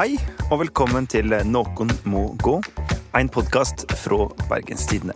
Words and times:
Hei, 0.00 0.14
og 0.48 0.62
velkommen 0.62 1.04
til 1.12 1.28
Noen 1.44 1.90
må 2.08 2.22
gå, 2.40 2.54
en 3.18 3.28
podkast 3.28 3.82
fra 4.00 4.30
Bergenstidene. 4.48 5.12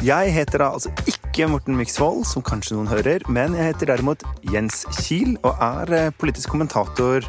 Jeg 0.00 0.30
heter 0.32 0.62
da 0.62 0.68
altså 0.78 0.88
ikke 1.12 1.44
Morten 1.52 1.76
Myksvold, 1.76 2.22
som 2.24 2.40
kanskje 2.40 2.78
noen 2.78 2.88
hører, 2.88 3.26
men 3.28 3.52
jeg 3.58 3.74
heter 3.74 3.90
derimot 3.90 4.24
Jens 4.48 4.86
Kiel 5.02 5.34
og 5.42 5.60
er 5.60 5.92
eh, 5.98 6.08
politisk 6.16 6.54
kommentator 6.54 7.28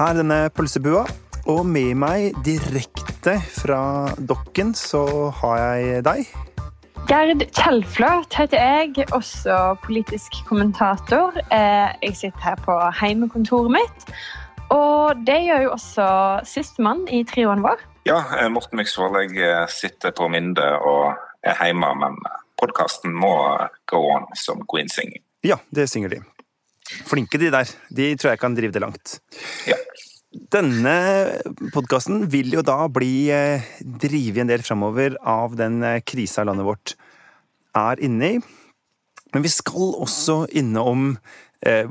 her 0.00 0.18
denne 0.18 0.40
pølsebua. 0.58 1.04
Og 1.54 1.62
med 1.70 1.94
meg 2.02 2.34
direkte 2.42 3.36
fra 3.60 4.10
dokken 4.18 4.74
så 4.74 5.04
har 5.38 5.62
jeg 5.62 6.02
deg. 6.08 6.34
Gerd 7.06 7.46
Kjellfløt 7.54 8.34
heter 8.40 8.58
jeg, 8.58 9.06
også 9.14 9.78
politisk 9.86 10.42
kommentator. 10.50 11.38
Eh, 11.54 11.94
jeg 12.08 12.20
sitter 12.24 12.50
her 12.50 12.60
på 12.66 12.80
heimekontoret 13.04 13.78
mitt. 13.78 14.10
Og 14.74 15.22
det 15.24 15.38
gjør 15.46 15.64
jo 15.66 15.74
også 15.76 16.08
sistemann 16.48 17.06
i 17.08 17.22
trioen 17.28 17.62
vår. 17.64 17.80
Ja, 18.08 18.20
eh, 18.38 18.48
Morten 18.52 18.80
Myksvold. 18.80 19.32
Jeg 19.36 19.68
sitter 19.72 20.12
på 20.16 20.28
Minde 20.32 20.66
og 20.84 21.16
er 21.46 21.56
hjemme, 21.64 21.90
men 22.00 22.18
podkasten 22.60 23.14
må 23.16 23.32
gå 23.88 24.00
on 24.14 24.28
som 24.36 24.64
Queen 24.68 24.90
singing. 24.92 25.22
Ja, 25.46 25.60
det 25.74 25.88
synger 25.90 26.16
de. 26.16 26.22
Flinke 27.08 27.40
de 27.40 27.50
der. 27.52 27.70
De 27.94 28.10
tror 28.16 28.32
jeg 28.32 28.42
kan 28.42 28.56
drive 28.56 28.74
det 28.74 28.82
langt. 28.84 29.18
Ja. 29.68 29.76
Denne 30.52 30.94
podkasten 31.72 32.26
vil 32.28 32.52
jo 32.52 32.62
da 32.64 32.82
bli 32.92 33.30
eh, 33.32 33.64
drevet 33.80 34.42
en 34.42 34.50
del 34.50 34.64
framover 34.64 35.16
av 35.24 35.56
den 35.56 35.80
eh, 35.84 36.02
krisa 36.04 36.44
landet 36.44 36.68
vårt 36.68 36.94
er 37.76 38.00
inne 38.04 38.32
i. 38.36 38.40
Men 39.32 39.44
vi 39.44 39.52
skal 39.52 39.94
også 40.04 40.42
innom 40.56 41.14
eh, 41.14 41.18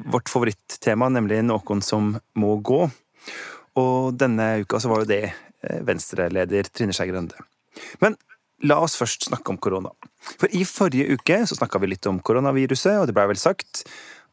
vårt 0.08 0.30
favorittema, 0.32 1.10
nemlig 1.12 1.42
noen 1.44 1.82
som 1.84 2.14
må 2.40 2.56
gå. 2.64 2.86
Og 3.78 4.16
denne 4.18 4.62
uka 4.64 4.80
så 4.82 4.92
var 4.92 5.04
jo 5.04 5.10
det 5.12 5.24
eh, 5.28 5.82
Venstre-leder 5.86 6.72
Trine 6.72 6.96
Skei 6.96 7.10
Grønde. 7.12 7.38
Men 8.04 8.16
La 8.66 8.80
oss 8.82 8.96
først 8.98 9.28
snakke 9.28 9.52
om 9.54 9.60
korona. 9.62 9.92
For 10.42 10.50
i 10.50 10.64
forrige 10.66 11.14
uke 11.14 11.44
så 11.46 11.54
snakka 11.60 11.78
vi 11.78 11.92
litt 11.92 12.08
om 12.10 12.18
koronaviruset, 12.26 12.96
og 12.98 13.06
det 13.06 13.14
blei 13.14 13.28
vel 13.30 13.38
sagt 13.38 13.84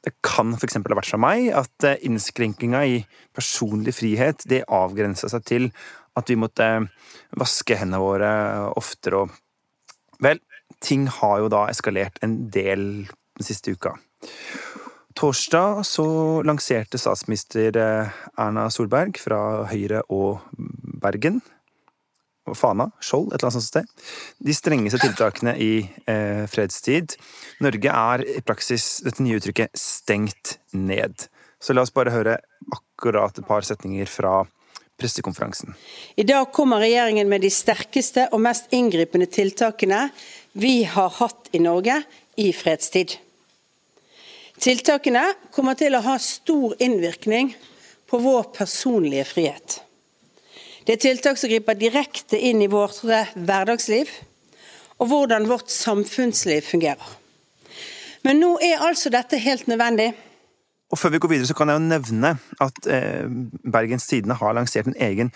det 0.05 0.15
kan 0.25 0.53
f.eks. 0.53 0.79
ha 0.81 0.97
vært 0.97 1.11
fra 1.11 1.21
meg 1.21 1.51
at 1.57 1.85
eh, 1.89 2.01
innskrenkinga 2.09 2.81
i 2.89 2.97
personlig 3.37 3.95
frihet 3.97 4.45
det 4.49 4.63
avgrensa 4.69 5.31
seg 5.33 5.45
til 5.49 5.69
at 6.17 6.29
vi 6.29 6.37
måtte 6.41 6.67
vaske 7.41 7.77
hendene 7.81 8.03
våre 8.03 8.35
oftere 8.77 9.25
og 9.25 9.41
Vel, 10.23 10.39
ting 10.81 11.09
har 11.11 11.41
jo 11.43 11.49
da 11.53 11.65
eskalert 11.69 12.21
en 12.25 12.37
del 12.55 12.85
den 13.11 13.45
siste 13.45 13.75
uka. 13.75 13.97
Torsdag 15.15 15.85
så 15.87 16.07
lanserte 16.43 16.99
statsminister 16.99 17.77
eh, 17.79 18.15
Erna 18.41 18.67
Solberg 18.71 19.19
fra 19.23 19.41
Høyre 19.71 20.03
og 20.11 20.43
Bergen 21.03 21.39
Fana, 22.53 22.91
Skjold, 23.01 23.31
et 23.33 23.39
eller 23.39 23.49
annet 23.49 23.57
sånt 23.57 23.71
sted. 23.71 23.93
De 24.45 24.55
strengeste 24.57 25.01
tiltakene 25.01 25.55
i 25.57 25.71
eh, 26.11 26.45
fredstid. 26.51 27.15
Norge 27.65 27.95
er 27.95 28.25
i 28.35 28.43
praksis 28.45 28.99
dette 29.07 29.25
nye 29.25 29.39
uttrykket 29.41 29.73
'stengt 29.73 30.59
ned'. 30.77 31.29
Så 31.57 31.73
la 31.73 31.87
oss 31.87 31.95
bare 31.95 32.13
høre 32.13 32.37
akkurat 32.75 33.39
et 33.39 33.49
par 33.49 33.65
setninger 33.65 34.11
fra 34.11 34.43
pressekonferansen. 35.01 35.73
I 36.17 36.27
dag 36.29 36.53
kommer 36.53 36.85
regjeringen 36.85 37.29
med 37.29 37.41
de 37.41 37.51
sterkeste 37.51 38.29
og 38.31 38.45
mest 38.45 38.69
inngripende 38.77 39.27
tiltakene 39.27 40.11
vi 40.53 40.83
har 40.85 41.09
hatt 41.17 41.49
i 41.53 41.63
Norge 41.65 42.03
i 42.37 42.53
fredstid. 42.53 43.17
Tiltakene 44.61 45.25
kommer 45.55 45.75
til 45.79 45.97
å 45.97 46.03
ha 46.05 46.15
stor 46.23 46.77
innvirkning 46.83 47.55
på 48.11 48.21
vår 48.23 48.53
personlige 48.55 49.27
frihet. 49.27 49.81
Det 50.85 50.97
er 50.97 51.03
tiltak 51.03 51.41
som 51.41 51.51
griper 51.51 51.79
direkte 51.81 52.39
inn 52.39 52.61
i 52.63 52.71
vårt 52.71 53.01
hverdagsliv 53.03 54.11
og 55.01 55.09
hvordan 55.11 55.49
vårt 55.49 55.73
samfunnsliv 55.73 56.67
fungerer. 56.69 57.07
Men 58.25 58.41
nå 58.41 58.55
er 58.63 58.85
altså 58.85 59.11
dette 59.13 59.41
helt 59.43 59.67
nødvendig. 59.69 60.13
Og 60.93 61.01
Før 61.01 61.13
vi 61.15 61.21
går 61.21 61.33
videre, 61.33 61.49
så 61.49 61.57
kan 61.59 61.73
jeg 61.73 61.81
jo 61.81 61.89
nevne 61.89 62.35
at 62.63 62.87
eh, 62.87 63.25
Bergens 63.65 64.07
Tidende 64.07 64.37
har 64.39 64.55
lansert 64.57 64.89
en 64.89 65.01
egen 65.03 65.33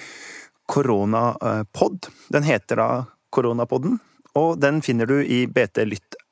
koronapod. 0.69 2.11
Den 2.33 2.47
heter 2.47 2.81
da 2.81 2.89
Koronapodden, 3.35 3.99
og 4.39 4.61
den 4.63 4.81
finner 4.85 5.09
du 5.09 5.19
i 5.21 5.47
BT 5.51 5.83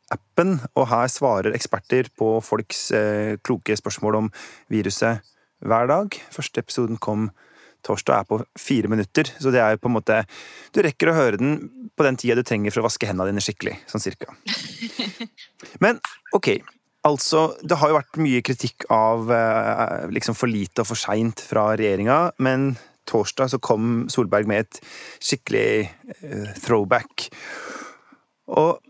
Lytt-appen. 0.07 0.61
Og 0.77 0.89
her 0.89 1.09
svarer 1.09 1.55
eksperter 1.55 2.09
på 2.17 2.41
folks 2.41 2.91
eh, 2.93 3.39
kloke 3.43 3.77
spørsmål 3.77 4.15
om 4.17 4.31
viruset 4.71 5.21
hver 5.61 5.87
dag. 5.87 6.09
Første 6.31 6.61
episoden 6.61 6.97
kom 6.97 7.31
torsdag 7.87 8.21
er 8.21 8.25
på 8.27 8.41
fire 8.59 8.89
minutter, 8.89 9.25
så 9.39 9.51
det 9.51 9.61
er 9.61 9.75
jo 9.75 9.79
på 9.79 9.89
en 9.89 9.95
måte 9.95 10.25
Du 10.75 10.81
rekker 10.83 11.11
å 11.11 11.15
høre 11.15 11.37
den 11.39 11.91
på 11.97 12.03
den 12.03 12.17
tida 12.17 12.35
du 12.35 12.43
trenger 12.43 12.73
for 12.73 12.83
å 12.83 12.89
vaske 12.89 13.07
hendene 13.07 13.31
dine 13.31 13.41
skikkelig, 13.45 13.77
sånn 13.87 14.03
cirka. 14.03 14.35
Men 15.83 16.01
ok, 16.35 16.59
altså 17.07 17.55
Det 17.63 17.79
har 17.79 17.93
jo 17.93 17.99
vært 17.99 18.19
mye 18.19 18.43
kritikk 18.43 18.89
av 18.91 19.31
eh, 19.31 20.11
liksom 20.11 20.35
for 20.35 20.51
lite 20.51 20.83
og 20.83 20.91
for 20.91 20.99
seint 20.99 21.41
fra 21.41 21.77
regjeringa, 21.79 22.35
men 22.43 22.75
torsdag 23.07 23.53
så 23.53 23.63
kom 23.63 24.09
Solberg 24.11 24.49
med 24.51 24.65
et 24.65 24.81
skikkelig 25.23 25.87
eh, 25.87 26.53
throwback. 26.59 27.29
Og 28.51 28.83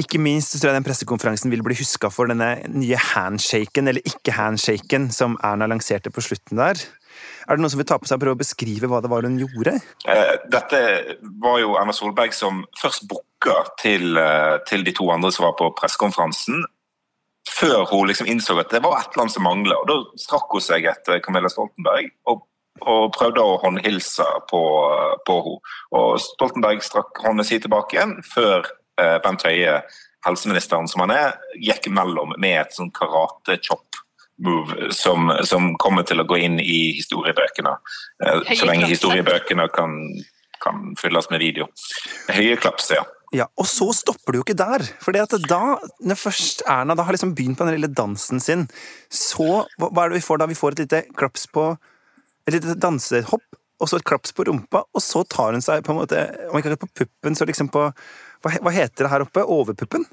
ikke 0.00 0.18
minst 0.18 0.56
tror 0.56 0.72
jeg 0.72 0.80
den 0.80 0.86
pressekonferansen 0.86 1.52
vil 1.52 1.62
bli 1.62 1.76
huska 1.78 2.10
for 2.10 2.30
denne 2.30 2.56
nye 2.72 2.98
handshaken, 2.98 3.90
eller 3.90 4.02
ikke-handshaken, 4.02 5.06
som 5.14 5.36
Erna 5.46 5.68
lanserte 5.70 6.10
på 6.10 6.24
slutten 6.24 6.58
der. 6.58 6.80
Er 7.46 7.54
det 7.54 7.62
noen 7.62 7.70
som 7.70 7.78
vil 7.78 7.86
ta 7.86 8.00
på 8.00 8.08
seg 8.08 8.18
og 8.18 8.24
prøve 8.24 8.38
å 8.38 8.40
beskrive 8.40 8.90
hva 8.90 8.98
det 9.04 9.10
var 9.12 9.26
hun 9.26 9.38
gjorde? 9.38 9.76
Eh, 10.10 10.34
dette 10.50 10.80
var 11.44 11.60
jo 11.62 11.76
Erna 11.78 11.94
Solberg 11.94 12.34
som 12.34 12.64
først 12.80 13.06
booka 13.10 13.60
til, 13.78 14.18
eh, 14.18 14.58
til, 14.66 14.82
de 14.82 14.96
to 14.96 15.06
andre 15.14 15.30
som 15.30 15.46
var 15.46 15.54
på 15.60 15.70
pressekonferansen. 15.78 16.64
Før 17.54 17.84
hun 17.92 18.08
liksom 18.08 18.26
innså 18.26 18.58
at 18.58 18.72
det 18.72 18.82
var 18.82 18.98
et 18.98 19.12
eller 19.12 19.28
annet 19.28 19.36
som 19.36 19.46
mangla. 19.46 19.78
Da 19.86 20.00
strakk 20.18 20.50
hun 20.50 20.64
seg 20.64 20.88
etter 20.90 21.20
Camilla 21.22 21.52
Stoltenberg 21.52 22.10
og, 22.32 22.46
og 22.82 23.12
prøvde 23.14 23.44
å 23.44 23.60
håndhilse 23.62 24.26
på, 24.50 24.62
på 25.28 25.42
henne. 25.44 25.74
Og 25.94 26.16
Stoltenberg 26.24 26.82
strakk 26.82 27.20
hånden 27.22 27.46
sin 27.46 27.62
tilbake 27.62 27.94
igjen 28.00 28.16
før 28.26 28.64
Bent 28.96 29.42
Høie, 29.46 29.80
helseministeren 30.24 30.88
som 30.90 31.04
han 31.04 31.12
er, 31.14 31.36
gikk 31.60 31.90
mellom 31.92 32.34
med 32.38 32.60
et 32.62 32.76
sånn 32.76 32.92
karate-chop 32.94 34.00
move 34.42 34.92
som, 34.94 35.30
som, 35.46 35.74
kommer 35.78 36.06
til 36.06 36.22
å 36.22 36.26
gå 36.28 36.38
inn 36.42 36.58
i 36.60 36.94
historiebøkene. 36.98 37.74
Eh, 38.24 38.54
så 38.58 38.68
lenge 38.68 38.88
historiebøkene 38.90 39.68
kan, 39.74 39.98
kan 40.64 40.88
fylles 41.00 41.30
med 41.30 41.44
video. 41.44 41.68
Høye 42.32 42.56
klaps, 42.60 42.90
ja. 42.94 43.04
Ja, 43.34 43.48
Og 43.58 43.66
så 43.66 43.88
stopper 43.96 44.30
det 44.30 44.38
jo 44.38 44.44
ikke 44.44 44.58
der. 44.58 44.84
For 45.02 45.14
da, 45.14 45.62
når 46.06 46.18
først 46.20 46.62
Erna 46.70 46.94
da 46.94 47.06
har 47.06 47.16
liksom 47.16 47.32
begynt 47.34 47.58
på 47.58 47.66
den 47.66 47.74
lille 47.74 47.90
dansen 47.90 48.38
sin, 48.42 48.68
så 49.10 49.64
Hva 49.80 50.04
er 50.04 50.12
det 50.12 50.20
vi 50.20 50.26
får 50.26 50.38
da? 50.38 50.46
Vi 50.46 50.58
får 50.58 50.76
et 50.76 50.84
lite 50.84 51.00
klaps 51.18 51.48
på 51.50 51.72
Et 52.46 52.52
lite 52.52 52.76
dansehopp, 52.76 53.56
og 53.80 53.90
så 53.90 53.98
et 53.98 54.06
klaps 54.06 54.34
på 54.34 54.46
rumpa, 54.48 54.84
og 54.94 55.02
så 55.02 55.24
tar 55.26 55.56
hun 55.56 55.64
seg 55.64 55.82
på 55.84 55.94
en 55.94 56.02
måte 56.02 56.20
Om 56.50 56.58
ikke 56.58 56.70
akkurat 56.70 56.84
på 56.84 56.92
puppen, 57.02 57.34
så 57.34 57.46
liksom 57.48 57.70
på 57.74 57.88
Hva, 58.44 58.52
hva 58.62 58.72
heter 58.74 59.06
det 59.06 59.12
her 59.12 59.24
oppe? 59.26 59.42
Overpuppen? 59.44 60.06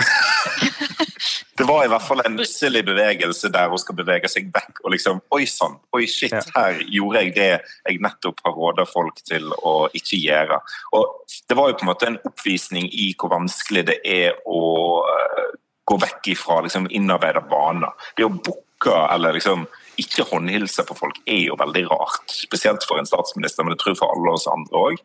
det 1.58 1.66
var 1.68 1.84
i 1.84 1.90
hvert 1.92 2.04
fall 2.06 2.22
en 2.24 2.36
nusselig 2.38 2.82
bevegelse 2.86 3.50
der 3.52 3.68
hun 3.72 3.80
skal 3.82 3.98
bevege 3.98 4.30
seg 4.32 4.48
vekk 4.54 4.80
og 4.84 4.94
liksom 4.94 5.20
Oi 5.36 5.42
sann, 5.50 5.76
oi 5.96 6.06
shit, 6.08 6.36
her 6.54 6.78
gjorde 6.86 7.24
jeg 7.24 7.34
det 7.36 7.50
jeg 7.50 8.00
nettopp 8.04 8.40
har 8.46 8.56
råda 8.56 8.86
folk 8.88 9.20
til 9.28 9.50
å 9.58 9.74
ikke 9.96 10.20
gjøre. 10.22 10.60
Og 10.96 11.34
det 11.50 11.58
var 11.58 11.70
jo 11.70 11.76
på 11.76 11.86
en 11.86 11.90
måte 11.90 12.08
en 12.08 12.20
oppvisning 12.30 12.88
i 12.88 13.10
hvor 13.18 13.34
vanskelig 13.34 13.84
det 13.90 13.98
er 14.06 14.38
å 14.48 14.62
uh, 15.04 15.44
gå 15.90 15.98
vekk 16.00 16.32
ifra 16.32 16.60
liksom, 16.64 16.88
innarbeida 16.96 17.42
vaner. 17.50 17.92
Det 18.16 18.24
å 18.26 18.32
booke 18.32 18.96
eller 19.10 19.36
liksom 19.36 19.66
ikke 20.00 20.26
håndhilse 20.30 20.84
på 20.88 20.96
folk 20.98 21.20
er 21.28 21.44
jo 21.46 21.56
veldig 21.60 21.84
rart. 21.90 22.32
Spesielt 22.32 22.84
for 22.88 23.00
en 23.00 23.08
statsminister, 23.08 23.64
men 23.64 23.74
det 23.74 23.80
tror 23.82 23.94
jeg 23.94 24.00
for 24.00 24.14
alle 24.14 24.34
oss 24.34 24.48
andre 24.50 24.84
òg. 24.84 25.00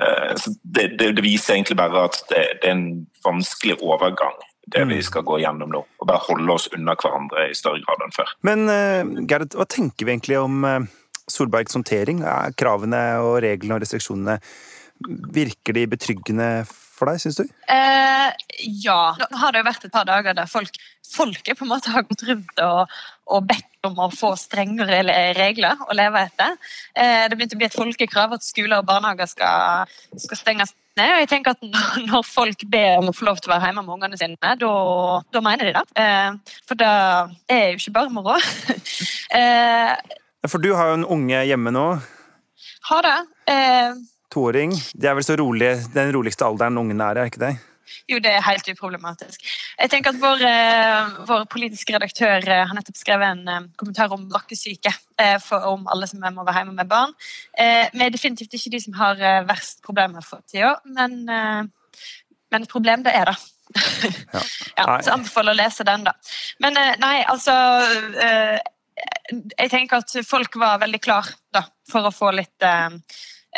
Eh, 0.00 0.46
det, 0.62 0.86
det, 0.98 1.12
det, 1.18 1.24
viser 1.24 1.56
egentlig 1.56 1.78
bare 1.80 2.06
at 2.08 2.20
det, 2.32 2.44
det 2.62 2.70
er 2.70 2.76
en 2.76 2.86
vanskelig 3.26 3.78
overgang 3.80 4.36
det 4.68 4.84
vi 4.84 4.98
mm. 4.98 5.04
skal 5.06 5.24
gå 5.24 5.38
gjennom 5.40 5.70
nå. 5.72 5.80
Og 5.80 6.08
bare 6.08 6.24
holde 6.26 6.52
oss 6.52 6.68
unna 6.76 6.92
hverandre 6.98 7.48
i 7.48 7.56
større 7.56 7.80
grad 7.84 8.04
enn 8.04 8.14
før. 8.16 8.32
Men 8.44 8.66
uh, 8.68 9.22
Gerd, 9.28 9.56
hva 9.56 9.64
tenker 9.68 10.04
vi 10.04 10.12
egentlig 10.12 10.40
om 10.40 10.66
uh, 10.66 10.82
Solbergs 11.30 11.76
håndtering? 11.78 12.20
Er 12.20 12.52
kravene 12.58 13.00
og 13.24 13.38
reglene 13.44 13.78
og 13.78 13.84
restriksjonene 13.84 14.38
Virker 15.32 15.76
de 15.76 15.84
betryggende 15.86 16.48
for 16.98 17.10
deg, 17.10 17.20
syns 17.22 17.38
du? 17.38 17.44
Eh, 17.70 18.28
ja. 18.82 19.00
Nå 19.30 19.40
har 19.40 19.54
det 19.54 19.62
jo 19.62 19.68
vært 19.68 19.86
et 19.86 19.94
par 19.94 20.06
dager 20.08 20.36
der 20.36 20.50
folk, 20.50 20.74
folket 21.08 21.58
på 21.58 21.66
en 21.66 21.72
måte 21.72 21.92
har 21.94 22.06
gått 22.08 22.26
rundt 22.28 22.62
og, 22.64 22.98
og 23.30 23.46
bedt 23.48 23.86
om 23.86 24.00
å 24.02 24.10
få 24.12 24.32
strengere 24.38 25.00
regler 25.38 25.80
å 25.86 25.96
leve 25.96 26.24
etter. 26.26 26.58
Eh, 26.98 27.24
det 27.30 27.38
begynte 27.38 27.56
å 27.56 27.62
bli 27.62 27.68
et 27.68 27.78
folkekrav 27.78 28.34
at 28.36 28.46
skoler 28.46 28.80
og 28.80 28.88
barnehager 28.90 29.30
skal, 29.30 29.96
skal 30.18 30.42
stenges 30.42 30.74
ned. 30.98 31.14
og 31.14 31.22
jeg 31.22 31.30
tenker 31.30 31.54
at 31.54 31.62
Når 32.10 32.26
folk 32.26 32.66
ber 32.70 32.98
om 32.98 33.10
å 33.12 33.16
få 33.16 33.28
lov 33.30 33.40
til 33.40 33.52
å 33.52 33.56
være 33.56 33.70
hjemme 33.70 33.86
med 33.86 33.96
ungene 33.96 34.20
sine, 34.20 34.54
da 34.58 35.42
mener 35.44 35.70
de 35.70 35.74
det. 35.78 35.86
Eh, 36.02 36.60
for 36.68 36.80
det 36.80 36.92
er 37.54 37.66
jo 37.72 37.82
ikke 37.82 37.96
bare 38.00 38.14
moro. 38.14 38.38
eh, 39.38 39.94
for 40.48 40.62
du 40.62 40.72
har 40.74 40.92
jo 40.92 41.00
en 41.00 41.10
unge 41.18 41.42
hjemme 41.48 41.74
nå. 41.74 41.88
Har 42.88 43.04
det. 43.04 43.18
Eh, 43.52 43.98
Toåring. 44.32 44.74
Det 44.94 45.08
er 45.08 45.16
vel 45.16 45.24
så 45.24 45.38
rolig, 45.40 45.72
den 45.94 46.12
roligste 46.14 46.46
alderen 46.46 46.78
ungene 46.80 47.10
er, 47.10 47.20
i, 47.20 47.24
er 47.24 47.32
ikke 47.32 47.44
det? 47.46 47.56
Jo, 48.08 48.18
det 48.24 48.30
er 48.32 48.44
helt 48.44 48.68
uproblematisk. 48.72 49.44
Jeg 49.78 49.90
tenker 49.92 50.14
at 50.14 50.20
Vår, 50.20 50.42
eh, 50.44 51.18
vår 51.28 51.44
politiske 51.52 51.94
redaktør 51.94 52.44
eh, 52.44 52.64
har 52.68 52.76
nettopp 52.76 52.98
skrevet 52.98 53.32
en 53.32 53.52
eh, 53.52 53.68
kommentar 53.80 54.12
om 54.14 54.26
brakkesyke. 54.30 54.92
for, 55.42 55.64
om 55.66 55.86
alle 55.90 56.06
som 56.06 56.20
må 56.20 56.44
være 56.46 56.60
hjemme 56.60 56.76
med 56.76 56.86
barn. 56.86 57.12
Vi 57.58 58.04
er 58.04 58.12
definitivt 58.14 58.52
ikke 58.54 58.70
de 58.70 58.80
som 58.80 58.94
har 58.94 59.18
verst 59.48 59.80
problemer 59.82 60.22
for 60.22 60.38
tida, 60.46 60.76
men, 60.84 61.24
men 61.26 62.62
et 62.62 62.70
problem 62.70 63.02
det 63.02 63.16
er 63.18 63.32
det. 63.32 63.38
Ja. 64.32 64.42
ja, 64.76 64.84
så 65.02 65.16
anbefaler 65.16 65.56
å 65.56 65.58
lese 65.58 65.84
den, 65.84 66.04
da. 66.06 66.12
Men 66.62 66.78
nei, 67.02 67.16
altså 67.26 67.52
Jeg 69.58 69.72
tenker 69.72 69.98
at 69.98 70.14
folk 70.24 70.54
var 70.62 70.78
veldig 70.84 71.00
klar 71.02 71.26
da, 71.50 71.64
for 71.90 72.06
å 72.06 72.14
få 72.14 72.30
litt, 72.38 72.62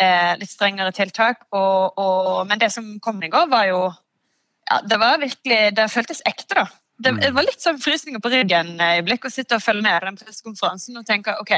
eh, 0.00 0.34
litt 0.40 0.50
strengere 0.50 0.92
tiltak. 0.96 1.44
Og, 1.52 1.98
og, 2.00 2.46
men 2.48 2.60
det 2.60 2.72
som 2.74 2.86
kom 3.04 3.20
i 3.22 3.30
går, 3.32 3.50
var 3.52 3.66
jo 3.70 3.82
ja, 4.70 4.80
Det 4.86 5.00
var 5.02 5.18
virkelig, 5.18 5.60
det 5.76 5.90
føltes 5.90 6.22
ekte, 6.28 6.62
da. 6.62 6.66
Det, 7.00 7.10
Mm. 7.14 7.20
det 7.20 7.30
var 7.32 7.46
litt 7.46 7.62
sånn 7.64 7.78
frysninger 7.80 8.20
på 8.20 8.28
ryggen 8.28 8.74
i 8.76 9.00
blikk 9.02 9.24
å 9.24 9.30
sitte 9.32 9.56
og 9.56 9.62
følge 9.64 9.82
med 9.86 10.02
på 10.02 10.10
den 10.10 10.18
pressekonferansen 10.20 10.98
og 11.00 11.06
tenke 11.08 11.32
OK, 11.40 11.54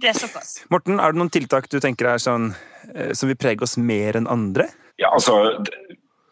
det 0.00 0.08
er 0.08 0.16
såpass. 0.16 0.62
Morten, 0.72 0.96
er 1.00 1.12
det 1.12 1.20
noen 1.20 1.30
tiltak 1.32 1.68
du 1.72 1.76
tenker 1.80 2.08
er 2.14 2.22
sånn 2.22 2.50
eh, 2.94 3.12
som 3.12 3.28
vil 3.28 3.36
prege 3.36 3.64
oss 3.64 3.76
mer 3.76 4.16
enn 4.16 4.28
andre? 4.32 4.70
Ja, 4.96 5.10
altså, 5.12 5.36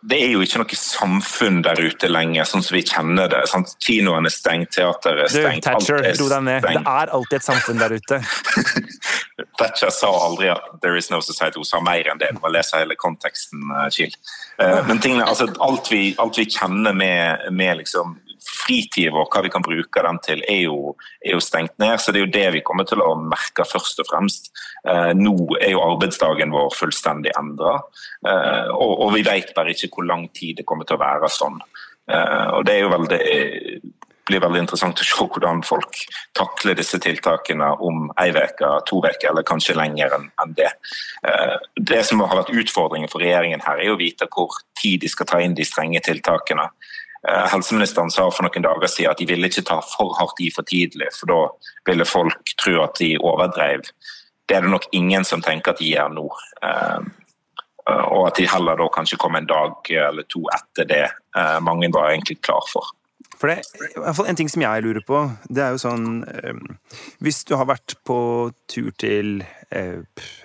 det- 0.06 0.20
er 0.22 0.32
jo 0.32 0.40
ikke 0.44 0.58
noe 0.60 0.76
samfunn 0.76 1.62
der 1.64 1.80
ute 1.80 2.08
lenger, 2.08 2.44
sånn 2.44 2.62
som 2.62 2.76
vi 2.76 2.82
kjenner 2.82 3.28
det. 3.30 3.48
Sant? 3.48 3.74
Kinoen 3.80 4.26
er 4.26 4.30
stengt, 4.30 4.70
teateret 4.76 5.24
er 5.24 5.28
Du, 5.32 5.40
stengt, 5.40 5.64
Thatcher, 5.64 5.96
er 6.04 6.18
ro 6.20 6.28
deg 6.28 6.42
ned. 6.42 6.62
Det 6.62 6.82
er 6.84 7.12
alltid 7.16 7.38
et 7.38 7.46
samfunn 7.46 7.78
der 7.78 7.94
ute. 7.96 8.20
Thatcher 9.58 9.90
sa 9.90 10.10
aldri 10.12 10.50
at 10.50 10.60
'there 10.82 10.96
is 10.96 11.10
no 11.10 11.20
society', 11.20 11.56
hun 11.56 11.64
sa 11.64 11.80
mer 11.80 12.04
enn 12.10 12.18
det. 12.18 12.34
Du 12.34 12.40
må 12.40 12.52
lese 12.52 12.76
hele 12.76 12.96
konteksten, 12.96 13.62
eh, 13.70 13.88
Kiel. 13.90 14.12
Eh, 14.60 14.86
Men 14.86 15.00
tingene, 15.00 15.24
altså, 15.26 15.48
alt, 15.60 15.90
vi, 15.90 16.14
alt 16.18 16.36
vi 16.36 16.44
kjenner 16.44 16.94
med, 16.94 17.52
med 17.52 17.78
liksom 17.78 18.18
fritiden 18.44 19.14
vår, 19.16 19.28
hva 19.32 19.42
vi 19.44 19.52
kan 19.52 19.64
bruke 19.64 20.04
den 20.06 20.20
til, 20.24 20.44
er 20.50 20.62
jo, 20.66 20.94
er 21.24 21.36
jo 21.36 21.42
stengt 21.44 21.76
ned. 21.82 21.96
Så 22.00 22.12
det 22.12 22.20
er 22.20 22.26
jo 22.26 22.34
det 22.36 22.46
vi 22.58 22.64
kommer 22.66 22.88
til 22.88 23.02
å 23.04 23.14
merke 23.20 23.66
først 23.68 24.02
og 24.04 24.10
fremst. 24.10 24.52
Eh, 24.88 25.12
nå 25.18 25.34
er 25.60 25.74
jo 25.74 25.82
arbeidsdagen 25.84 26.54
vår 26.54 26.72
fullstendig 26.76 27.34
endra, 27.38 27.78
eh, 28.26 28.70
og, 28.74 28.94
og 29.06 29.14
vi 29.16 29.24
vet 29.26 29.54
bare 29.56 29.74
ikke 29.74 29.92
hvor 29.96 30.08
lang 30.08 30.28
tid 30.36 30.60
det 30.60 30.68
kommer 30.68 30.88
til 30.88 30.98
å 30.98 31.04
være 31.04 31.32
sånn. 31.32 31.60
Eh, 32.10 32.48
og 32.58 32.64
det 32.68 32.78
er 32.78 32.84
jo 32.84 32.94
veldig 32.94 33.22
blir 34.28 34.40
veldig 34.40 34.62
interessant 34.62 35.00
å 35.00 35.06
se 35.06 35.26
hvordan 35.26 35.62
folk 35.66 35.98
takler 36.36 36.76
disse 36.78 36.98
tiltakene 37.02 37.70
om 37.84 38.08
ei 38.20 38.30
uke, 38.32 38.70
to 38.88 39.00
uker 39.04 39.30
eller 39.30 39.46
kanskje 39.46 39.76
lenger 39.76 40.16
enn 40.16 40.54
det. 40.56 40.70
Eh, 41.28 41.56
Det 41.76 42.04
som 42.06 42.20
har 42.20 42.36
vært 42.40 42.54
utfordringen 42.54 43.10
for 43.10 43.20
regjeringen 43.20 43.60
her, 43.60 43.78
er 43.78 43.92
å 43.92 44.00
vite 44.00 44.28
hvor 44.32 44.48
tid 44.80 45.00
de 45.00 45.08
skal 45.08 45.26
ta 45.26 45.40
inn 45.40 45.54
de 45.54 45.64
strenge 45.64 46.00
tiltakene. 46.00 46.70
Eh, 47.28 47.46
Helseministeren 47.52 48.10
sa 48.10 48.28
for 48.30 48.46
noen 48.46 48.64
dager 48.64 48.90
siden 48.90 49.10
at 49.12 49.20
de 49.20 49.28
ville 49.28 49.48
ikke 49.48 49.64
ta 49.64 49.80
for 49.94 50.14
hardt 50.18 50.40
i 50.44 50.50
for 50.52 50.66
tidlig, 50.68 51.10
for 51.16 51.30
da 51.30 51.40
ville 51.88 52.08
folk 52.08 52.54
tro 52.60 52.80
at 52.84 52.98
de 53.00 53.14
overdrev. 53.20 53.86
Det 54.44 54.56
er 54.56 54.64
det 54.66 54.72
nok 54.74 54.88
ingen 54.92 55.24
som 55.24 55.42
tenker 55.42 55.72
at 55.72 55.80
de 55.80 55.92
gjør 55.94 56.12
nå. 56.12 56.26
Eh, 56.62 57.12
Og 57.84 58.22
at 58.26 58.38
de 58.38 58.46
heller 58.48 58.78
da 58.80 58.86
kanskje 58.88 59.18
kommer 59.20 59.42
en 59.42 59.48
dag 59.48 59.90
eller 59.92 60.24
to 60.32 60.40
etter 60.54 60.86
det 60.88 61.04
eh, 61.04 61.58
mange 61.60 61.90
var 61.92 62.14
egentlig 62.14 62.38
klar 62.40 62.64
for. 62.70 62.86
For 63.40 63.50
det, 63.50 63.64
i 63.90 63.98
hvert 64.00 64.16
fall 64.16 64.28
En 64.30 64.38
ting 64.38 64.50
som 64.50 64.62
jeg 64.62 64.84
lurer 64.84 65.04
på, 65.06 65.24
det 65.50 65.64
er 65.64 65.74
jo 65.74 65.82
sånn 65.82 66.22
eh, 66.28 66.62
Hvis 67.24 67.42
du 67.48 67.56
har 67.58 67.68
vært 67.70 67.96
på 68.06 68.16
tur 68.70 68.92
til 69.00 69.42
eh, 69.74 70.00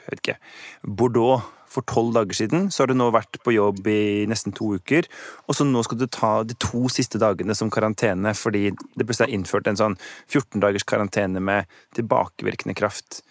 vet 0.09 0.21
ikke, 0.21 0.37
Bordeaux 0.83 1.45
for 1.69 1.85
tolv 1.85 2.15
dager 2.15 2.33
siden, 2.33 2.69
så 2.73 2.81
har 2.81 2.89
du 2.89 2.95
nå 2.97 3.11
vært 3.13 3.37
på 3.45 3.53
jobb 3.53 3.85
i 3.91 4.25
nesten 4.29 4.55
to 4.57 4.71
uker, 4.79 5.05
og 5.45 5.53
så 5.53 5.67
nå 5.67 5.83
skal 5.85 5.99
du 6.01 6.07
ta 6.09 6.31
de 6.47 6.57
to 6.57 6.87
siste 6.89 7.21
dagene 7.21 7.53
som 7.57 7.69
karantene 7.69 8.33
fordi 8.33 8.71
det 8.71 9.05
plutselig 9.05 9.29
er 9.29 9.35
innført 9.37 9.69
en 9.69 9.77
sånn 9.77 9.97
14 10.31 10.63
dagers 10.63 10.87
karantene 10.89 11.43
med 11.43 11.69
tilbakevirkende 11.97 12.73
kraft. 12.73 13.21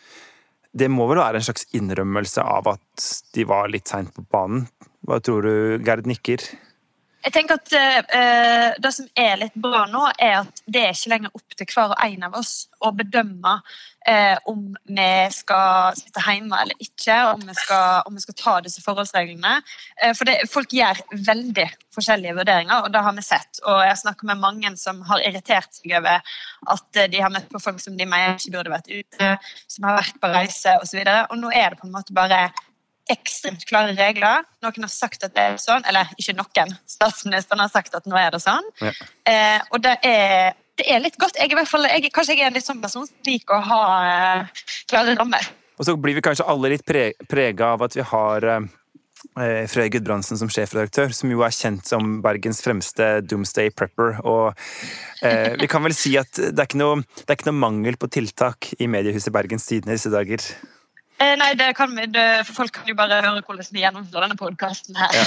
Det 0.71 0.87
må 0.93 1.09
vel 1.11 1.19
være 1.19 1.41
en 1.41 1.49
slags 1.49 1.67
innrømmelse 1.75 2.45
av 2.45 2.71
at 2.77 3.11
de 3.35 3.47
var 3.49 3.73
litt 3.73 3.91
seint 3.91 4.15
på 4.15 4.23
banen? 4.31 4.69
Hva 5.09 5.19
tror 5.25 5.47
du, 5.47 5.53
Gerd 5.83 6.07
nikker? 6.07 6.43
Jeg 7.29 7.35
tenker 7.35 7.59
at 7.59 7.75
eh, 7.77 8.71
Det 8.81 8.91
som 8.95 9.09
er 9.19 9.37
litt 9.43 9.57
bra 9.61 9.83
nå, 9.91 10.07
er 10.17 10.39
at 10.41 10.63
det 10.65 10.81
er 10.81 10.95
ikke 10.97 11.13
lenger 11.13 11.35
opp 11.37 11.57
til 11.59 11.69
hver 11.75 11.93
og 11.93 12.01
en 12.07 12.25
av 12.25 12.37
oss 12.39 12.53
å 12.81 12.93
bedømme 12.97 13.53
eh, 14.09 14.39
om 14.49 14.63
vi 14.89 15.09
skal 15.35 15.99
sitte 15.99 16.23
hjemme 16.25 16.57
eller 16.63 16.79
ikke, 16.81 17.17
om 17.35 17.43
vi 17.45 17.57
skal, 17.59 18.07
om 18.09 18.17
vi 18.17 18.23
skal 18.25 18.37
ta 18.39 18.55
disse 18.65 18.81
forholdsreglene. 18.85 19.59
Eh, 20.01 20.15
for 20.17 20.31
det, 20.31 20.39
Folk 20.49 20.73
gjør 20.73 21.03
veldig 21.27 21.67
forskjellige 21.99 22.37
vurderinger, 22.39 22.87
og 22.87 22.95
det 22.95 23.03
har 23.05 23.17
vi 23.19 23.27
sett. 23.27 23.61
Og 23.67 23.83
Jeg 23.85 24.01
snakker 24.05 24.31
med 24.31 24.41
mange 24.45 24.73
som 24.81 25.03
har 25.11 25.25
irritert 25.27 25.75
seg 25.77 25.99
over 26.01 26.23
at 26.73 27.03
eh, 27.03 27.11
de 27.13 27.21
har 27.25 27.35
møtt 27.35 27.51
på 27.53 27.61
folk 27.61 27.83
som 27.85 27.99
de 27.99 28.09
mener 28.09 28.39
ikke 28.39 28.55
burde 28.57 28.73
vært 28.73 28.89
ute, 28.89 29.35
som 29.69 29.91
har 29.91 30.01
vært 30.01 30.23
på 30.23 30.33
reise 30.33 30.79
osv. 30.81 31.03
Og, 31.03 31.13
så 31.13 31.21
og 31.29 31.45
nå 31.45 31.53
er 31.53 31.75
det 31.75 31.83
på 31.83 31.91
en 31.91 31.97
måte 31.99 32.17
bare 32.17 32.47
ekstremt 33.13 33.65
klare 33.69 33.95
regler. 33.99 34.47
Noen 34.65 34.87
har 34.87 34.93
sagt 34.93 35.25
at 35.27 35.35
det 35.37 35.45
er 35.45 35.61
sånn, 35.63 35.85
eller 35.89 36.11
ikke 36.21 36.37
noen. 36.39 36.75
Statsministeren 36.91 37.63
har 37.65 37.73
sagt 37.73 37.97
at 37.99 38.09
nå 38.09 38.19
er 38.21 38.35
det 38.35 38.43
sånn. 38.45 38.67
Ja. 38.83 38.95
Eh, 39.29 39.61
og 39.73 39.83
det 39.85 39.97
er, 40.07 40.57
det 40.81 40.89
er 40.89 41.05
litt 41.05 41.19
godt. 41.21 41.39
Jeg, 41.41 41.53
er 41.53 41.69
fall, 41.69 41.89
jeg, 41.89 42.13
kanskje 42.15 42.37
jeg 42.37 42.47
er 42.47 42.53
en 42.53 42.59
litt 42.59 42.69
sånn 42.69 42.83
person 42.83 43.07
som 43.09 43.29
liker 43.29 43.59
å 43.59 43.65
ha 43.71 43.85
eh, 44.09 44.67
klare 44.91 45.17
rammer. 45.19 45.49
Og 45.79 45.87
så 45.87 45.95
blir 46.01 46.19
vi 46.19 46.25
kanskje 46.27 46.47
alle 46.51 46.75
litt 46.75 46.85
pre 46.87 47.13
prega 47.31 47.75
av 47.77 47.87
at 47.87 47.95
vi 47.95 48.05
har 48.07 48.47
eh, 48.51 49.65
Frøy 49.71 49.89
Gudbrandsen 49.95 50.39
som 50.41 50.51
sjefredaktør, 50.51 51.13
som 51.15 51.31
jo 51.31 51.45
er 51.47 51.55
kjent 51.55 51.87
som 51.87 52.19
Bergens 52.25 52.63
fremste 52.65 53.11
doomsday 53.27 53.71
prepper. 53.75 54.19
Og 54.27 54.51
eh, 55.23 55.55
vi 55.61 55.71
kan 55.71 55.85
vel 55.87 55.95
si 55.97 56.17
at 56.21 56.33
det 56.35 56.65
er, 56.65 56.75
noe, 56.81 57.05
det 57.23 57.29
er 57.29 57.39
ikke 57.39 57.51
noe 57.53 57.63
mangel 57.63 57.99
på 58.01 58.11
tiltak 58.19 58.73
i 58.79 58.91
mediehuset 58.91 59.35
Bergens 59.35 59.69
Tidende 59.71 59.95
i 59.95 60.01
disse 60.01 60.13
dager. 60.15 60.43
Eh, 61.19 61.35
nei, 61.35 61.51
det 61.59 61.73
kan 61.75 61.91
vi, 61.97 62.05
det, 62.15 62.25
Folk 62.47 62.71
kan 62.77 62.87
jo 62.87 62.95
bare 62.99 63.19
høre 63.25 63.43
hvordan 63.43 63.67
vi 63.75 63.83
gjennomfører 63.83 64.29
denne 64.29 64.39
podkasten 64.39 64.99
her. 64.99 65.17
Ja. 65.17 65.25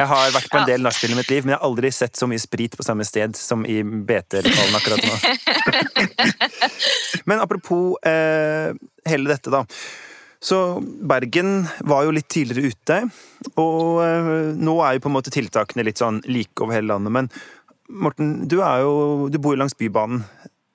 Jeg 0.00 0.08
har 0.08 0.32
vært 0.32 0.48
på 0.48 0.60
en 0.62 0.68
del 0.72 0.84
nachspiel 0.86 1.12
i 1.12 1.18
mitt 1.18 1.28
liv, 1.32 1.44
men 1.44 1.52
jeg 1.52 1.60
har 1.60 1.68
aldri 1.68 1.90
sett 1.92 2.16
så 2.16 2.28
mye 2.30 2.40
sprit 2.40 2.76
på 2.78 2.86
samme 2.86 3.04
sted 3.04 3.36
som 3.36 3.66
i 3.68 3.82
BT-lokalen 3.84 4.78
akkurat 4.78 5.04
nå. 5.04 5.14
Men 7.28 7.42
apropos 7.44 7.98
eh, 8.08 8.72
hele 9.08 9.28
dette, 9.28 9.52
da. 9.52 9.66
Så 10.40 10.78
Bergen 10.80 11.66
var 11.84 12.06
jo 12.06 12.14
litt 12.14 12.28
tidligere 12.32 12.72
ute, 12.72 12.98
og 13.58 14.00
eh, 14.06 14.32
nå 14.56 14.78
er 14.86 14.96
jo 14.96 15.04
på 15.04 15.10
en 15.12 15.18
måte 15.18 15.34
tiltakene 15.34 15.84
litt 15.84 16.00
sånn 16.00 16.22
like 16.30 16.56
over 16.64 16.78
hele 16.78 16.94
landet. 16.94 17.12
Men 17.12 17.32
Morten, 17.88 18.48
du, 18.48 18.60
jo, 18.60 19.28
du 19.32 19.36
bor 19.40 19.56
jo 19.56 19.60
langs 19.60 19.76
Bybanen. 19.76 20.24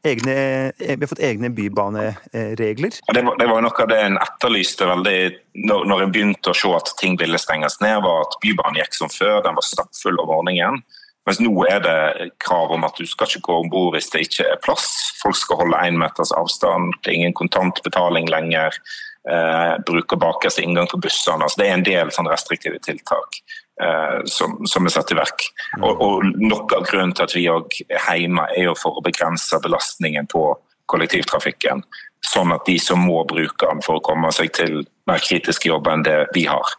Egne, 0.03 0.33
eh, 0.77 0.97
vi 0.97 1.05
har 1.05 1.07
fått 1.07 1.19
egne 1.23 1.49
bybaneregler. 1.49 2.91
Det 3.13 3.21
var, 3.23 3.37
det 3.39 3.47
noe 3.47 3.83
av 3.83 3.87
det 3.87 3.99
en 4.03 4.17
etterlyste 4.19 4.87
veldig 4.89 5.19
når, 5.63 5.85
når 5.87 6.03
en 6.03 6.11
begynte 6.11 6.51
å 6.51 6.57
se 6.57 6.71
at 6.75 6.91
ting 6.99 7.15
ville 7.21 7.39
stenges 7.39 7.79
ned, 7.79 8.01
var 8.03 8.25
at 8.25 8.35
Bybanen 8.43 8.81
gikk 8.81 8.97
som 8.97 9.13
før, 9.13 9.39
den 9.45 9.55
var 9.55 9.63
stappfull 9.63 10.19
om 10.19 10.27
morgenen. 10.33 10.83
Mens 11.23 11.39
nå 11.39 11.53
er 11.71 11.79
det 11.85 12.31
krav 12.43 12.73
om 12.75 12.83
at 12.83 12.99
du 12.99 13.07
skal 13.07 13.29
ikke 13.29 13.45
gå 13.47 13.57
om 13.61 13.71
bord 13.71 13.95
hvis 13.95 14.11
det 14.11 14.25
ikke 14.25 14.49
er 14.51 14.59
plass. 14.65 14.89
Folk 15.21 15.39
skal 15.39 15.61
holde 15.61 15.79
én 15.87 15.95
meters 16.01 16.35
avstand, 16.35 16.91
det 16.99 17.13
er 17.13 17.19
ingen 17.21 17.37
kontantbetaling 17.39 18.27
lenger. 18.27 18.75
Eh, 19.31 19.73
bruker 19.87 20.19
bakerste 20.19 20.65
inngang 20.65 20.91
på 20.91 20.99
bussene. 20.99 21.45
Altså, 21.45 21.61
det 21.61 21.69
er 21.69 21.77
en 21.77 21.87
del 21.87 22.11
sånn 22.11 22.27
restriktive 22.27 22.83
tiltak 22.83 23.39
som, 24.29 24.59
som 24.69 24.85
er 24.85 24.93
satt 24.93 25.09
i 25.11 25.15
verk. 25.17 25.47
Og, 25.79 26.01
og 26.05 26.27
Noe 26.37 26.77
av 26.77 26.83
grunnen 26.85 27.15
til 27.17 27.25
at 27.25 27.33
vi 27.33 27.47
òg 27.49 27.79
er 27.87 28.19
hjemme, 28.19 28.45
er 28.53 28.67
jo 28.67 28.75
for 28.77 28.99
å 28.99 29.03
begrense 29.03 29.57
belastningen 29.63 30.29
på 30.29 30.43
kollektivtrafikken. 30.91 31.83
Sånn 32.23 32.53
at 32.55 32.65
de 32.67 32.77
som 32.79 33.01
må 33.03 33.23
bruke 33.27 33.67
den 33.67 33.81
for 33.83 33.99
å 33.99 34.05
komme 34.05 34.31
seg 34.35 34.53
til 34.55 34.83
mer 35.09 35.23
kritiske 35.23 35.71
jobber 35.71 35.97
enn 35.97 36.05
det 36.05 36.19
vi 36.35 36.45
har, 36.47 36.75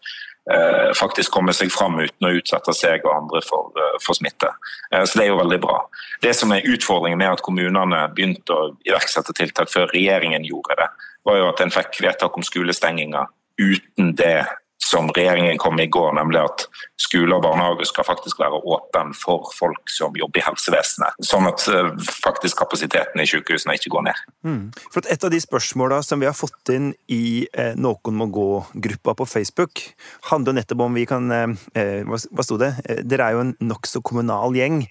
eh, 0.50 0.92
faktisk 0.96 1.32
kommer 1.32 1.52
seg 1.52 1.72
fram 1.72 1.98
uten 2.00 2.28
å 2.28 2.34
utsette 2.38 2.74
seg 2.74 3.04
og 3.04 3.14
andre 3.16 3.42
for, 3.42 3.72
eh, 3.76 3.98
for 4.00 4.14
smitte. 4.14 4.48
Eh, 4.92 5.02
så 5.02 5.14
det 5.14 5.24
er 5.24 5.32
jo 5.32 5.42
veldig 5.42 5.60
bra. 5.60 5.78
Det 6.20 6.34
som 6.34 6.52
er 6.52 6.62
utfordringen 6.62 7.18
med 7.18 7.32
at 7.32 7.42
kommunene 7.42 8.08
begynte 8.14 8.50
å 8.50 8.76
iverksette 8.86 9.34
tiltak 9.34 9.68
før 9.68 9.88
regjeringen 9.92 10.44
gjorde 10.44 10.76
det, 10.76 10.88
var 11.26 11.36
jo 11.36 11.48
at 11.48 11.60
en 11.60 11.70
fikk 11.70 12.00
vedtak 12.00 12.36
om 12.36 12.42
skolestenginger 12.42 13.26
uten 13.58 14.14
det 14.14 14.46
som 14.84 15.08
regjeringen 15.16 15.58
kom 15.60 15.80
i 15.80 15.86
går, 15.88 16.12
nemlig 16.18 16.42
at 16.42 16.66
skole 17.00 17.36
og 17.36 17.44
barnehage 17.46 17.86
skal 17.88 18.06
faktisk 18.06 18.40
være 18.42 18.60
åpen 18.68 19.14
for 19.16 19.48
folk 19.56 19.90
som 19.92 20.16
jobber 20.18 20.42
i 20.42 20.44
helsevesenet. 20.44 21.16
Sånn 21.24 21.48
at 21.48 21.64
eh, 21.72 21.90
faktisk 22.24 22.60
kapasiteten 22.60 23.22
i 23.22 23.28
sykehusene 23.28 23.78
ikke 23.78 23.94
går 23.94 24.06
ned. 24.10 24.24
Mm. 24.44 24.60
For 24.92 25.02
Et 25.14 25.24
av 25.24 25.32
de 25.32 25.40
spørsmåla 25.40 26.00
som 26.04 26.20
vi 26.20 26.28
har 26.28 26.36
fått 26.36 26.72
inn 26.74 26.92
i 27.12 27.46
eh, 27.52 27.72
Noen 27.80 28.18
må 28.18 28.28
gå-gruppa 28.34 29.16
på 29.18 29.28
Facebook, 29.28 29.82
handler 30.30 30.58
nettopp 30.60 30.84
om 30.86 31.00
vi 31.00 31.06
kan 31.08 31.30
eh, 31.32 31.56
eh, 31.78 32.02
Hva 32.04 32.20
hva 32.34 32.44
sto 32.46 32.58
det? 32.60 32.72
Eh, 32.84 33.02
Dere 33.06 33.28
er 33.28 33.36
jo 33.36 33.44
en 33.44 33.54
nokså 33.64 34.02
kommunal 34.04 34.56
gjeng. 34.56 34.82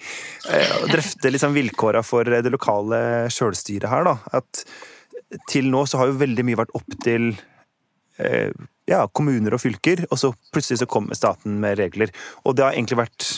Eh, 0.50 0.76
og 0.82 0.90
drøfte 0.94 1.32
liksom 1.32 1.56
vilkåra 1.58 2.04
for 2.06 2.28
det 2.28 2.52
lokale 2.54 3.30
sjølstyret 3.34 3.90
her, 3.92 4.08
da. 4.10 4.18
At 4.42 4.66
til 5.50 5.70
nå 5.74 5.86
så 5.90 6.00
har 6.00 6.12
jo 6.12 6.20
veldig 6.22 6.46
mye 6.46 6.60
vært 6.60 6.76
opp 6.78 7.00
til 7.04 7.34
ja, 8.90 9.06
kommuner 9.16 9.56
og 9.56 9.64
fylker, 9.64 10.06
og 10.12 10.20
så 10.20 10.34
plutselig 10.54 10.84
så 10.84 10.90
kommer 10.90 11.18
staten 11.18 11.60
med 11.64 11.80
regler. 11.80 12.14
Og 12.44 12.58
det 12.58 12.66
har 12.66 12.76
egentlig 12.76 13.00
vært 13.00 13.30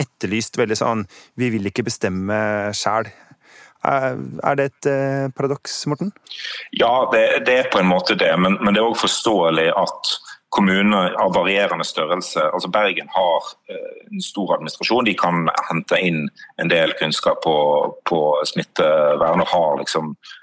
etterlyst 0.00 0.56
veldig 0.56 0.76
sånn 0.78 1.02
Vi 1.36 1.50
vil 1.52 1.68
ikke 1.68 1.84
bestemme 1.84 2.36
sjæl. 2.76 3.10
Er 3.82 4.58
det 4.58 4.68
et 4.70 4.88
paradoks, 5.36 5.80
Morten? 5.90 6.12
Ja, 6.70 7.08
det, 7.12 7.42
det, 7.48 7.56
er 7.56 7.72
på 7.72 7.80
en 7.82 7.90
måte 7.90 8.14
det. 8.14 8.30
Men, 8.38 8.60
men 8.62 8.74
det 8.74 8.82
er 8.82 8.88
òg 8.88 9.00
forståelig 9.00 9.72
at 9.74 10.12
kommuner 10.52 11.16
av 11.18 11.32
varierende 11.34 11.84
størrelse. 11.84 12.44
Altså 12.52 12.68
Bergen 12.70 13.08
har 13.10 13.48
en 13.72 14.22
stor 14.22 14.54
administrasjon. 14.58 15.08
De 15.08 15.16
kan 15.18 15.48
hente 15.70 15.98
inn 15.98 16.26
en 16.62 16.70
del 16.70 16.92
kunnskap 17.00 17.42
på, 17.42 17.56
på 18.08 18.20
smittevern 18.52 19.42
og 19.42 19.50
har 19.50 19.80
liksom 19.80 20.12
Eh, 20.12 20.41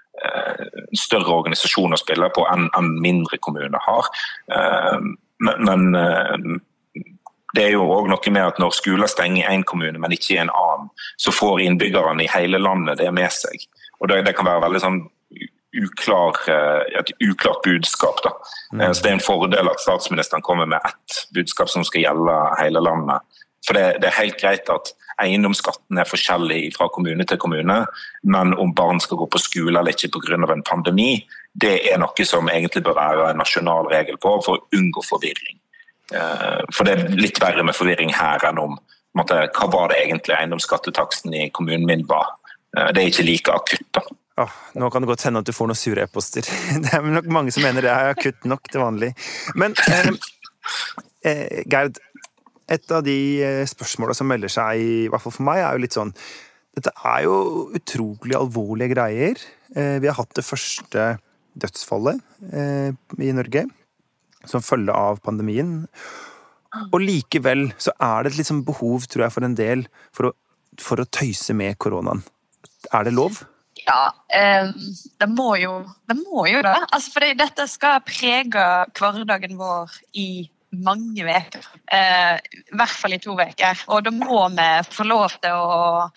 større 0.97 1.35
organisasjoner 1.41 1.99
spiller 2.01 2.31
på 2.35 2.45
enn, 2.51 2.69
en 2.77 2.89
mindre 3.03 3.37
kommuner 3.41 3.79
har. 3.85 4.09
Eh, 4.53 4.97
men, 5.45 5.67
men 5.67 5.95
eh, 5.95 7.05
det 7.55 7.65
er 7.65 7.71
jo 7.73 7.87
òg 7.89 8.09
noe 8.11 8.33
med 8.33 8.45
at 8.45 8.59
når 8.61 8.75
skoler 8.77 9.09
stenger 9.09 9.43
i 9.43 9.55
én 9.55 9.65
kommune, 9.65 9.97
men 9.99 10.13
ikke 10.13 10.35
i 10.35 10.41
en 10.41 10.53
annen, 10.53 10.91
så 11.17 11.33
får 11.33 11.63
innbyggerne 11.65 12.25
i 12.25 12.31
hele 12.33 12.61
landet 12.61 12.99
det 13.01 13.09
med 13.13 13.31
seg. 13.33 13.65
Og 13.99 14.11
Det, 14.11 14.21
det 14.27 14.35
kan 14.37 14.47
være 14.47 14.67
veldig 14.67 14.83
sånn 14.83 14.99
uklar, 15.79 16.37
et 16.97 17.11
uklart 17.21 17.61
budskap. 17.65 18.21
Da. 18.25 18.31
Mm. 18.73 18.93
Så 18.93 19.03
Det 19.03 19.09
er 19.09 19.17
en 19.17 19.25
fordel 19.25 19.69
at 19.69 19.81
statsministeren 19.81 20.45
kommer 20.45 20.65
med 20.65 20.81
ett 20.85 21.19
budskap 21.35 21.69
som 21.69 21.85
skal 21.85 22.07
gjelde 22.07 22.37
hele 22.61 22.81
landet. 22.81 23.21
For 23.69 23.77
det, 23.77 23.99
det 24.01 24.09
er 24.09 24.17
helt 24.17 24.39
greit 24.41 24.71
at 24.73 24.89
eiendomsskatten 25.21 25.99
er 25.99 26.07
forskjellig 26.09 26.71
fra 26.73 26.87
kommune 26.95 27.25
til 27.27 27.37
kommune, 27.37 27.83
men 28.23 28.55
om 28.57 28.73
barn 28.73 29.01
skal 29.03 29.19
gå 29.19 29.27
på 29.29 29.41
skole 29.43 29.75
eller 29.77 29.93
ikke 29.93 30.09
pga. 30.15 30.39
en 30.41 30.65
pandemi, 30.65 31.27
det 31.53 31.75
er 31.91 31.99
noe 32.01 32.25
som 32.25 32.49
egentlig 32.49 32.83
bør 32.83 32.97
være 32.97 33.29
en 33.29 33.41
nasjonal 33.43 33.91
regel 33.91 34.17
på 34.17 34.39
for 34.45 34.57
å 34.57 34.79
unngå 34.79 35.03
forvirring. 35.05 35.59
Eh, 36.13 36.61
for 36.73 36.87
det 36.87 36.95
er 36.95 37.19
litt 37.19 37.41
verre 37.41 37.63
med 37.63 37.77
forvirring 37.77 38.13
her 38.15 38.41
enn 38.49 38.57
om 38.57 38.79
måtte, 39.17 39.37
hva 39.53 39.67
var 39.69 39.91
det 39.91 39.99
egentlig 40.01 40.37
eiendomsskattetaksten 40.37 41.35
i 41.37 41.49
kommunen 41.53 41.85
min 41.85 42.07
var. 42.09 42.33
Eh, 42.77 42.89
det 42.93 43.03
er 43.03 43.13
ikke 43.13 43.27
like 43.27 43.53
akutt. 43.53 43.87
da. 43.93 44.05
Oh, 44.39 44.51
nå 44.79 44.89
kan 44.89 45.03
det 45.03 45.11
godt 45.11 45.25
hende 45.27 45.41
at 45.43 45.47
du 45.49 45.51
får 45.51 45.67
noen 45.67 45.77
sure 45.77 46.05
e-poster. 46.05 46.47
Det 46.83 46.93
er 46.95 47.03
nok 47.03 47.27
mange 47.27 47.51
som 47.51 47.65
mener 47.65 47.83
det 47.83 47.91
er 47.91 48.13
akutt 48.13 48.45
nok 48.47 48.69
til 48.71 48.79
vanlig. 48.79 49.09
Men 49.59 49.75
eh, 49.91 50.07
eh, 51.27 51.57
Gerd, 51.67 51.99
et 52.69 52.93
av 52.93 53.03
de 53.05 53.17
eh, 53.43 53.65
spørsmåla 53.69 54.15
som 54.17 54.29
melder 54.29 54.51
seg, 54.53 54.81
i 54.81 55.09
hvert 55.09 55.23
fall 55.23 55.35
for 55.35 55.47
meg, 55.47 55.63
er 55.63 55.75
jo 55.75 55.83
litt 55.85 55.97
sånn 55.97 56.13
Dette 56.77 56.93
er 57.09 57.23
jo 57.25 57.35
utrolig 57.75 58.35
alvorlige 58.37 58.93
greier. 58.93 59.39
Eh, 59.73 59.97
vi 59.99 60.07
har 60.07 60.15
hatt 60.19 60.35
det 60.37 60.45
første 60.45 61.05
dødsfallet 61.59 62.21
eh, 62.53 62.91
i 63.19 63.31
Norge 63.35 63.65
som 64.47 64.63
følge 64.63 64.93
av 64.95 65.19
pandemien. 65.25 65.81
Og 66.93 66.99
likevel 67.01 67.71
så 67.81 67.91
er 67.97 68.23
det 68.23 68.33
et 68.33 68.43
liksom 68.43 68.61
behov, 68.67 69.09
tror 69.09 69.25
jeg, 69.25 69.35
for 69.35 69.47
en 69.47 69.57
del 69.57 69.83
for 70.15 70.29
å, 70.29 70.33
for 70.79 71.01
å 71.01 71.07
tøyse 71.09 71.55
med 71.57 71.79
koronaen. 71.81 72.21
Er 72.93 73.09
det 73.09 73.15
lov? 73.17 73.41
Ja, 73.81 74.13
det 74.29 75.27
må 75.33 75.49
jo 75.59 75.81
det. 76.07 76.15
Må 76.21 76.45
jo 76.47 76.61
det. 76.63 76.77
Altså, 76.93 77.15
for 77.15 77.25
dette 77.41 77.65
skal 77.71 77.99
prege 78.05 78.63
hverdagen 78.95 79.57
vår 79.59 79.97
i 80.13 80.29
mange 80.71 81.25
uker. 81.25 81.69
Eh, 81.91 82.35
I 82.37 82.75
hvert 82.77 82.97
fall 83.01 83.15
i 83.15 83.21
to 83.21 83.35
uker. 83.37 83.85
Og 83.89 84.03
da 84.05 84.13
må 84.13 84.41
vi 84.55 84.67
få 84.93 85.07
lov 85.07 85.37
til 85.41 85.55
å 85.55 86.09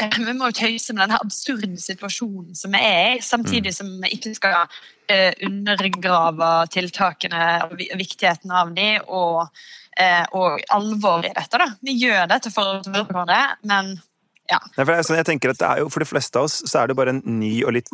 eh, 0.00 0.16
vi 0.18 0.34
må 0.34 0.50
jo 0.50 0.58
tøyse 0.62 0.94
med 0.94 1.04
denne 1.04 1.20
absurde 1.20 1.76
situasjonen 1.80 2.56
som 2.58 2.74
vi 2.74 2.82
er 2.82 3.16
i, 3.16 3.24
samtidig 3.24 3.74
mm. 3.74 3.78
som 3.78 3.92
vi 4.04 4.12
ikke 4.16 4.34
skal 4.38 4.58
eh, 5.10 5.32
undergrave 5.46 6.52
tiltakene 6.74 7.46
og 7.68 7.76
viktigheten 7.78 8.54
av 8.54 8.74
dem 8.76 9.06
og, 9.06 9.48
eh, 9.98 10.24
og 10.32 10.62
alvoret 10.74 11.30
i 11.30 11.36
dette. 11.36 11.60
Da. 11.62 11.72
Vi 11.86 11.98
gjør 12.00 12.30
dette 12.30 12.54
for 12.54 12.76
å 12.78 12.80
høre 12.86 13.06
på 13.10 13.26
det, 13.30 13.44
men 13.70 13.98
ja. 14.50 14.58
Nei, 14.76 14.84
for, 14.84 14.92
sånn, 15.06 15.20
jeg 15.20 15.28
tenker 15.28 15.48
at 15.54 15.62
jo, 15.80 15.86
for 15.92 16.00
de 16.02 16.10
fleste 16.10 16.38
av 16.40 16.44
oss 16.48 16.56
så 16.66 16.74
er 16.80 16.86
det 16.90 16.98
bare 16.98 17.12
en 17.14 17.24
ny 17.38 17.54
og 17.64 17.72
litt 17.76 17.90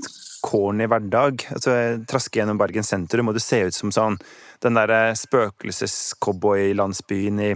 corny 0.47 0.85
hverdag. 0.89 1.35
Altså, 1.57 1.71
Traske 2.09 2.39
gjennom 2.41 2.61
Bergen 2.61 2.87
sentrum, 2.87 3.29
og 3.31 3.35
det 3.37 3.45
ser 3.45 3.65
ut 3.69 3.77
som 3.77 3.91
sånn 3.95 4.17
den 4.65 4.75
derre 4.79 5.01
spøkelses-cowboylandsbyen 5.19 7.39
i 7.51 7.53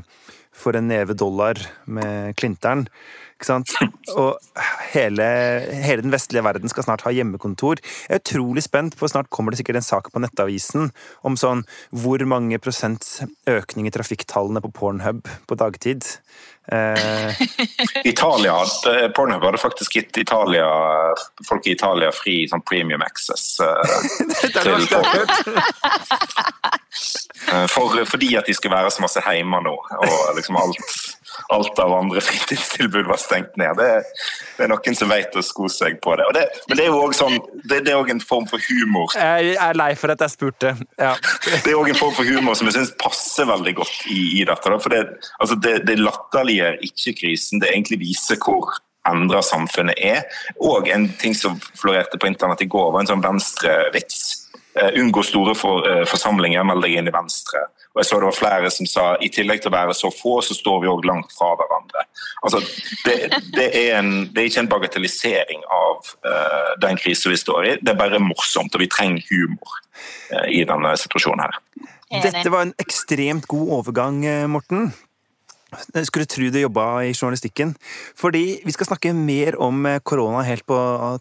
For 0.61 0.73
en 0.77 0.89
neve 0.91 1.15
dollar 1.17 1.57
med 1.87 2.37
Klinteren. 2.37 2.89
Ikke 3.41 3.49
sant? 3.49 3.71
Og 4.21 4.37
hele, 4.93 5.25
hele, 5.81 6.05
den 6.05 6.13
vestlige 6.13 6.45
verden 6.45 6.69
skal 6.69 6.85
snart 6.85 7.01
ha 7.07 7.13
hjemmekontor. 7.15 7.81
Jeg 7.81 8.13
er 8.13 8.21
utrolig 8.21 8.67
spent, 8.67 8.93
for 8.99 9.09
snart 9.09 9.31
kommer 9.33 9.55
det 9.55 9.63
sikkert 9.63 9.81
en 9.81 9.87
sak 9.87 10.11
på 10.13 10.21
Nettavisen 10.21 10.91
om 11.25 11.39
sånn 11.41 11.65
hvor 11.97 12.21
mange 12.29 12.61
prosents 12.61 13.23
økning 13.49 13.89
i 13.89 13.95
trafikktallene 13.95 14.61
på 14.67 14.75
Pornhub 14.77 15.25
på 15.49 15.59
dagtid. 15.63 16.05
Eh. 16.73 17.35
Italia, 18.05 18.55
Pornhub 19.17 19.45
hadde 19.45 19.59
faktisk 19.59 19.95
gitt 19.97 20.17
Italia, 20.17 20.67
folk 21.49 21.67
i 21.67 21.75
Italia 21.75 22.13
fri 22.15 22.45
sånn 22.51 22.63
premium 22.69 23.03
access. 23.03 23.57
Eh, 23.65 23.97
til 24.55 24.87
folk. 24.87 25.33
Eh, 27.51 27.67
for, 27.73 27.97
fordi 28.07 28.35
at 28.39 28.47
de 28.47 28.55
skal 28.55 28.75
være 28.75 28.93
så 28.95 29.03
masse 29.03 29.23
hjemme 29.25 29.63
nå, 29.67 29.75
og 29.75 30.37
liksom 30.39 30.59
alt, 30.61 30.95
alt 31.55 31.79
av 31.79 31.95
andre 31.95 32.23
fritidstilbud 32.29 33.07
var 33.11 33.21
stengt 33.21 33.57
ned. 33.61 33.79
Det, 33.79 33.89
det 34.57 34.67
er 34.67 34.73
noen 34.73 34.99
som 34.99 35.11
vet 35.13 35.37
å 35.37 35.45
sko 35.45 35.69
seg 35.73 36.01
på 36.05 36.17
det. 36.21 36.29
det 36.37 36.45
men 36.69 36.81
det 36.81 36.87
er 36.87 36.93
jo 36.93 37.01
òg 37.05 37.17
sånn, 37.17 37.39
det, 37.65 37.83
det, 37.87 37.95
er 37.95 38.13
en 38.15 38.23
form 38.25 38.49
for 38.51 38.63
humor. 38.71 39.15
Jeg 39.17 39.57
er 39.61 39.79
lei 39.79 39.93
for 39.99 40.13
at 40.15 40.25
jeg 40.27 40.35
spurte. 40.37 40.75
Ja. 41.01 41.15
det 41.65 41.73
er 41.73 41.79
òg 41.79 41.93
en 41.93 42.01
form 42.01 42.15
for 42.17 42.29
humor 42.29 42.59
som 42.59 42.71
jeg 42.71 42.79
syns 42.79 42.95
passer 43.01 43.49
veldig 43.51 43.77
godt 43.81 44.07
i, 44.11 44.21
i 44.41 44.45
dette. 44.49 44.77
For 44.85 44.93
det, 44.93 45.03
altså 45.39 45.59
det, 45.63 45.81
det 45.89 45.99
latterliggjør 46.01 46.81
ikke 46.91 47.17
krisen, 47.23 47.63
det 47.63 47.73
egentlig 47.73 48.03
viser 48.05 48.41
hvor 48.41 48.79
endra 49.09 49.41
samfunnet 49.45 49.97
er. 50.05 50.27
Og 50.61 50.89
en 50.93 51.09
ting 51.21 51.35
som 51.37 51.59
florerte 51.79 52.21
på 52.21 52.29
internett 52.29 52.65
i 52.65 52.69
går, 52.71 52.93
var 52.93 53.05
en 53.05 53.13
sånn 53.15 53.25
venstrevits 53.25 54.40
unngå 54.79 55.23
store 55.23 55.55
for, 55.59 55.83
uh, 55.89 56.05
forsamlinger, 56.09 56.65
meld 56.67 56.85
deg 56.85 56.97
inn 56.99 57.11
i 57.11 57.15
Venstre. 57.15 57.65
Og 57.91 58.01
jeg 58.01 58.07
så 58.07 58.21
det 58.23 58.29
var 58.29 58.37
flere 58.37 58.71
som 58.71 58.87
sa 58.87 59.07
i 59.19 59.31
tillegg 59.33 59.65
til 59.65 59.73
å 59.73 59.75
være 59.75 59.97
så 59.99 60.13
få, 60.15 60.37
så 60.47 60.55
står 60.55 60.85
vi 60.85 60.91
òg 60.93 61.09
langt 61.09 61.35
fra 61.35 61.51
hverandre. 61.59 62.05
Altså, 62.47 62.63
det, 63.05 63.17
det, 63.57 63.67
er 63.67 63.99
en, 63.99 64.13
det, 64.31 64.39
er 64.39 64.47
ikke 64.53 64.63
en 64.63 64.71
bagatellisering 64.71 65.67
av 65.75 66.13
uh, 66.23 66.71
den 66.87 67.01
krisen 67.03 67.35
vi 67.35 67.41
står 67.41 67.67
i, 67.67 67.75
det 67.83 67.95
er 67.95 67.99
bare 67.99 68.23
morsomt, 68.23 68.75
og 68.79 68.85
vi 68.85 68.91
trenger 68.91 69.27
humor 69.33 69.79
i 70.49 70.63
denne 70.65 70.95
situasjonen 70.97 71.43
her. 71.43 71.57
Dette 72.23 72.51
var 72.51 72.63
en 72.65 72.77
ekstremt 72.81 73.45
god 73.51 73.73
overgang, 73.81 74.23
Morten. 74.49 74.93
Jeg 75.93 76.07
skulle 76.09 76.27
tro 76.31 76.47
du 76.51 76.57
jobba 76.63 76.87
i 77.05 77.13
journalistikken. 77.13 77.75
Fordi 78.19 78.63
vi 78.65 78.75
skal 78.75 78.89
snakke 78.89 79.13
mer 79.15 79.59
om 79.61 79.85
korona 80.07 80.41
helt 80.47 80.65
på 80.67 80.79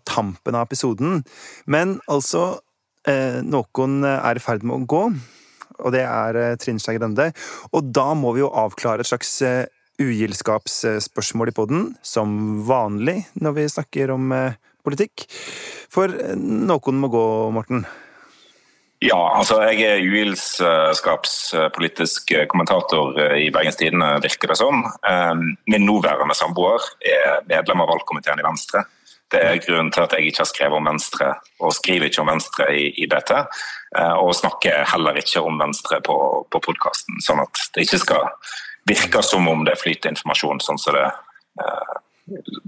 tampen 0.08 0.58
av 0.58 0.70
episoden. 0.70 1.26
Men 1.68 1.98
altså 2.08 2.46
Eh, 2.54 2.69
noen 3.08 3.94
er 4.04 4.36
i 4.36 4.42
ferd 4.44 4.66
med 4.68 4.76
å 4.76 4.88
gå, 4.90 5.04
og 5.80 5.94
det 5.96 6.04
er 6.06 6.36
eh, 6.40 6.56
Trine 6.60 6.80
Skei 6.82 6.98
Grande. 7.00 7.32
Og 7.74 7.82
da 7.96 8.14
må 8.18 8.34
vi 8.36 8.42
jo 8.44 8.50
avklare 8.52 9.02
et 9.04 9.10
slags 9.10 9.42
eh, 9.46 9.66
ugildskapsspørsmål 10.00 11.50
i 11.52 11.56
poden, 11.56 11.82
som 12.06 12.30
vanlig 12.68 13.18
når 13.40 13.52
vi 13.58 13.72
snakker 13.72 14.12
om 14.16 14.26
politikk. 14.86 15.16
For 15.92 16.08
noen 16.40 16.96
må 17.02 17.08
gå, 17.12 17.52
Morten. 17.52 17.86
Ja, 19.04 19.40
altså 19.40 19.56
jeg 19.68 19.82
er 19.88 20.04
uhildskapspolitisk 20.04 22.32
kommentator 22.52 23.06
i 23.36 23.52
Bergens 23.52 23.76
Tidende, 23.80 24.22
virker 24.24 24.48
det 24.52 24.58
som. 24.60 24.76
Min 25.72 25.86
nåværende 25.88 26.36
samboer 26.36 26.82
er 27.04 27.44
medlem 27.48 27.82
av 27.84 27.90
valgkomiteen 27.92 28.40
i 28.40 28.48
Venstre. 28.48 28.80
Det 29.30 29.42
er 29.46 29.62
grunnen 29.62 29.92
til 29.94 30.06
at 30.06 30.16
jeg 30.16 30.30
ikke 30.30 30.44
har 30.44 30.50
skrevet 30.50 30.80
om 30.80 30.90
Venstre, 30.90 31.34
og 31.62 31.76
skriver 31.78 32.10
ikke 32.10 32.24
om 32.24 32.32
Venstre 32.32 32.70
i, 32.74 32.88
i 33.04 33.08
dette. 33.10 33.44
Eh, 33.98 34.16
og 34.18 34.34
snakker 34.38 34.88
heller 34.90 35.22
ikke 35.22 35.44
om 35.46 35.62
Venstre 35.62 36.02
på, 36.06 36.18
på 36.50 36.64
podkasten, 36.66 37.22
sånn 37.26 37.44
at 37.46 37.64
det 37.76 37.86
ikke 37.86 38.02
skal 38.06 38.30
virke 38.90 39.22
som 39.26 39.48
om 39.52 39.66
det 39.68 39.78
flyter 39.78 40.14
informasjon 40.14 40.62
sånn 40.66 40.82
som 40.82 40.98
det 40.98 41.08
eh, 41.62 41.98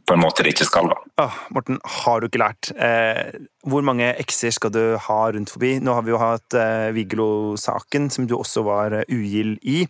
på 0.08 0.15
en 0.15 0.22
måte 0.22 0.44
det 0.44 0.56
ikke 0.56 0.68
skal. 0.68 0.89
da. 0.91 0.98
Ah, 1.22 1.38
Morten, 1.53 1.80
har 2.01 2.22
du 2.22 2.27
ikke 2.27 2.41
lært? 2.41 2.72
Eh, 2.74 3.46
hvor 3.68 3.86
mange 3.86 4.10
ekser 4.22 4.53
skal 4.56 4.74
du 4.74 4.82
ha 4.98 5.20
rundt 5.36 5.53
forbi? 5.53 5.75
Nå 5.84 5.96
har 5.98 6.06
vi 6.06 6.13
jo 6.13 6.22
hatt 6.22 6.58
eh, 6.58 6.89
Vigelo-saken, 6.96 8.10
som 8.13 8.27
du 8.30 8.36
også 8.39 8.65
var 8.68 8.96
uh, 8.98 9.06
ugild 9.12 9.60
i. 9.62 9.84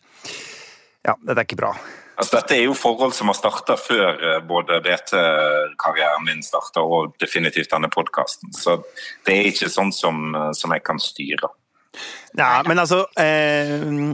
Ja, 1.08 1.16
dette 1.16 1.40
er 1.40 1.48
ikke 1.48 1.62
bra. 1.64 1.72
Altså, 2.22 2.38
dette 2.38 2.54
er 2.54 2.68
jo 2.68 2.76
forhold 2.78 3.16
som 3.18 3.32
har 3.32 3.38
starta 3.40 3.74
før 3.82 4.20
eh, 4.22 4.42
både 4.46 4.78
BT-karrieren 4.86 6.28
min 6.28 6.44
starta 6.46 6.84
og 6.86 7.16
definitivt 7.22 7.72
denne 7.74 7.90
podkasten. 7.90 8.52
Så 8.54 8.78
det 9.26 9.40
er 9.40 9.50
ikke 9.50 9.72
sånn 9.74 9.90
som, 9.96 10.28
eh, 10.38 10.52
som, 10.58 10.74
jeg 10.76 10.86
kan 10.86 11.02
styre. 11.02 11.50
Nei, 12.38 12.60
men 12.70 12.80
altså 12.84 13.02
eh, 13.20 14.14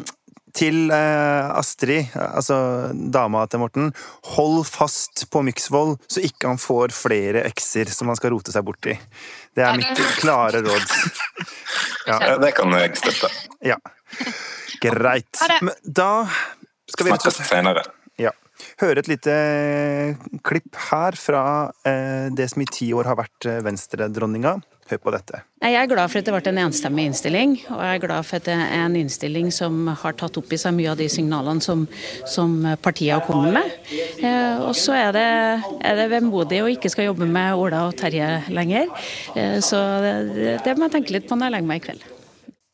til 0.55 0.87
eh, 0.93 1.49
Astrid, 1.51 2.15
altså 2.15 2.57
dama 3.13 3.43
til 3.51 3.61
Morten. 3.65 3.91
Hold 4.37 4.63
fast 4.69 5.27
på 5.33 5.43
Myksvold, 5.43 5.97
så 6.07 6.23
ikke 6.23 6.47
han 6.47 6.61
får 6.63 6.95
flere 6.95 7.43
ekser 7.49 7.91
som 7.91 8.07
han 8.07 8.17
skal 8.19 8.33
rote 8.33 8.55
seg 8.55 8.65
borti. 8.67 8.95
Det 9.51 9.67
er 9.67 9.77
mitt 9.77 9.99
klare 10.21 10.63
råd. 10.63 10.97
Ja. 12.07 12.37
Det 12.39 12.53
kan 12.55 12.71
jeg 12.71 12.95
støtte. 12.95 13.27
Ja. 13.67 13.75
Greit. 14.79 15.41
Men 15.59 15.75
da 15.83 16.23
skal 16.87 17.09
vi 17.09 17.11
Snakkes 17.11 17.41
senere. 17.49 17.83
Høre 18.81 19.01
et 19.01 19.09
lite 19.11 19.35
klipp 20.45 20.77
her 20.89 21.17
fra 21.19 21.43
eh, 21.87 22.33
det 22.33 22.49
som 22.51 22.63
i 22.63 22.69
ti 22.71 22.89
år 22.95 23.09
har 23.11 23.19
vært 23.19 23.49
eh, 23.49 23.61
Venstre-dronninga. 23.65 24.57
Hør 24.87 24.99
på 25.03 25.11
dette. 25.11 25.41
Jeg 25.59 25.75
er 25.75 25.87
glad 25.89 26.07
for 26.07 26.21
at 26.21 26.27
det 26.27 26.31
ble 26.31 26.51
en 26.53 26.59
enstemmig 26.61 27.09
innstilling, 27.09 27.57
og 27.75 27.81
jeg 27.83 27.97
er 27.97 28.03
glad 28.05 28.27
for 28.27 28.39
at 28.39 28.45
det 28.47 28.55
er 28.55 28.85
en 28.85 28.95
innstilling 28.95 29.49
som 29.51 29.89
har 29.99 30.15
tatt 30.15 30.39
opp 30.39 30.53
i 30.55 30.59
seg 30.61 30.77
mye 30.77 30.93
av 30.93 31.01
de 31.01 31.09
signalene 31.11 31.63
som, 31.63 31.83
som 32.29 32.53
partiet 32.79 33.17
har 33.17 33.25
kommet 33.27 33.57
med. 33.57 33.73
Eh, 34.23 34.63
og 34.63 34.71
så 34.79 34.95
er 34.95 35.11
det, 35.17 35.27
er 35.83 35.99
det 35.99 36.07
vemodig 36.15 36.61
å 36.63 36.69
ikke 36.71 36.91
skal 36.93 37.09
jobbe 37.09 37.27
med 37.27 37.59
Ola 37.59 37.87
og 37.89 37.97
Terje 37.99 38.45
lenger. 38.47 38.87
Eh, 39.35 39.57
så 39.65 39.81
det, 40.05 40.61
det 40.63 40.77
må 40.77 40.87
jeg 40.87 40.99
tenke 41.01 41.17
litt 41.17 41.27
på 41.27 41.35
når 41.35 41.49
jeg 41.49 41.57
legger 41.57 41.73
meg 41.73 41.83
i 41.83 41.87
kveld. 41.89 42.07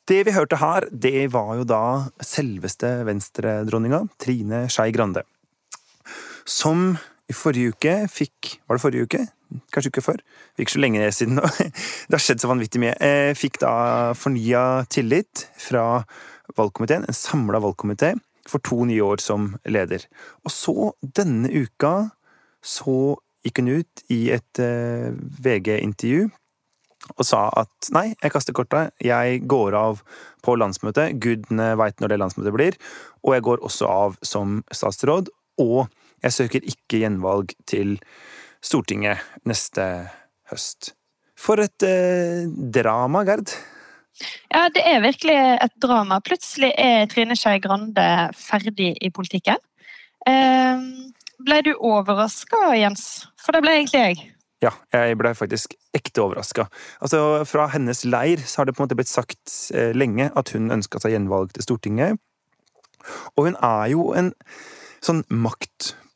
Det 0.04 0.20
vi 0.28 0.34
hørte 0.36 0.58
her, 0.60 0.86
det 0.92 1.30
var 1.32 1.54
jo 1.56 1.64
da 1.64 1.84
selveste 2.20 2.90
Venstre-dronninga, 3.08 4.04
Trine 4.20 4.66
Skei 4.70 4.92
Grande. 4.92 5.24
Som 6.46 6.94
i 7.30 7.36
forrige 7.36 7.74
uke 7.74 7.96
fikk 8.12 8.58
Var 8.68 8.78
det 8.78 8.84
forrige 8.84 9.08
uke? 9.08 9.24
Kanskje 9.74 9.92
uke 9.94 10.04
før? 10.04 10.22
Gikk 10.58 10.74
så 10.74 10.82
lenge 10.82 11.08
siden 11.14 11.38
nå. 11.38 11.48
Det 12.08 12.16
har 12.16 12.24
skjedd 12.24 12.42
så 12.42 12.50
vanvittig 12.50 12.82
mye. 12.82 12.96
Eh, 12.98 13.32
fikk 13.38 13.60
da 13.62 13.74
fornya 14.18 14.84
tillit 14.90 15.46
fra 15.62 16.04
valgkomiteen, 16.58 17.06
en 17.06 17.18
samla 17.18 17.62
valgkomité, 17.62 18.16
for 18.50 18.64
to 18.66 18.82
nye 18.90 19.04
år 19.06 19.22
som 19.22 19.54
leder. 19.70 20.08
Og 20.42 20.52
så, 20.52 20.76
denne 21.06 21.52
uka, 21.54 22.10
så 22.66 23.16
gikk 23.46 23.62
hun 23.62 23.76
ut 23.78 24.04
i 24.14 24.24
et 24.34 24.64
eh, 24.64 25.14
VG-intervju 25.14 26.32
og 27.20 27.26
sa 27.28 27.50
at 27.60 27.90
nei, 27.92 28.14
jeg 28.16 28.32
kaster 28.32 28.56
korta, 28.56 28.86
jeg 29.04 29.42
går 29.52 29.76
av 29.76 30.04
på 30.44 30.56
landsmøtet, 30.56 31.18
gudene 31.20 31.74
veit 31.80 32.00
når 32.00 32.14
det 32.14 32.20
landsmøtet 32.22 32.56
blir, 32.56 32.78
og 33.28 33.36
jeg 33.36 33.44
går 33.44 33.66
også 33.68 33.90
av 33.92 34.16
som 34.24 34.62
statsråd, 34.72 35.28
og 35.60 35.92
jeg 36.24 36.36
søker 36.36 36.68
ikke 36.68 37.04
gjenvalg 37.04 37.54
til 37.70 37.98
Stortinget 38.64 39.24
neste 39.50 39.86
høst. 40.52 40.94
For 41.40 41.60
et 41.60 41.84
eh, 41.84 42.48
drama, 42.48 43.26
Gerd. 43.28 43.52
Ja, 44.54 44.68
det 44.72 44.84
er 44.88 45.02
virkelig 45.04 45.36
et 45.36 45.74
drama. 45.82 46.22
Plutselig 46.24 46.72
er 46.80 47.08
Trine 47.12 47.36
Skei 47.36 47.60
Grande 47.64 48.06
ferdig 48.38 48.94
i 49.02 49.10
politikken. 49.12 49.60
Eh, 50.30 50.86
ble 51.44 51.60
du 51.66 51.74
overraska, 51.74 52.70
Jens? 52.78 53.26
For 53.42 53.56
det 53.56 53.64
ble 53.66 53.76
egentlig 53.80 54.04
jeg. 54.04 54.30
Ja, 54.64 54.72
jeg 54.96 55.18
ble 55.20 55.34
faktisk 55.36 55.74
ekte 55.98 56.24
overraska. 56.24 56.70
Altså, 57.04 57.44
fra 57.50 57.68
hennes 57.74 58.06
leir 58.08 58.40
så 58.48 58.62
har 58.62 58.70
det 58.70 58.78
på 58.78 58.84
en 58.84 58.88
måte 58.88 58.96
blitt 59.00 59.12
sagt 59.12 59.58
eh, 59.76 59.92
lenge 59.92 60.30
at 60.40 60.54
hun 60.56 60.72
ønska 60.72 61.02
seg 61.04 61.18
gjenvalg 61.18 61.52
til 61.58 61.66
Stortinget. 61.66 62.22
Og 63.36 63.50
hun 63.50 63.60
er 63.60 63.90
jo 63.92 64.14
en 64.16 64.32
sånn 65.04 65.26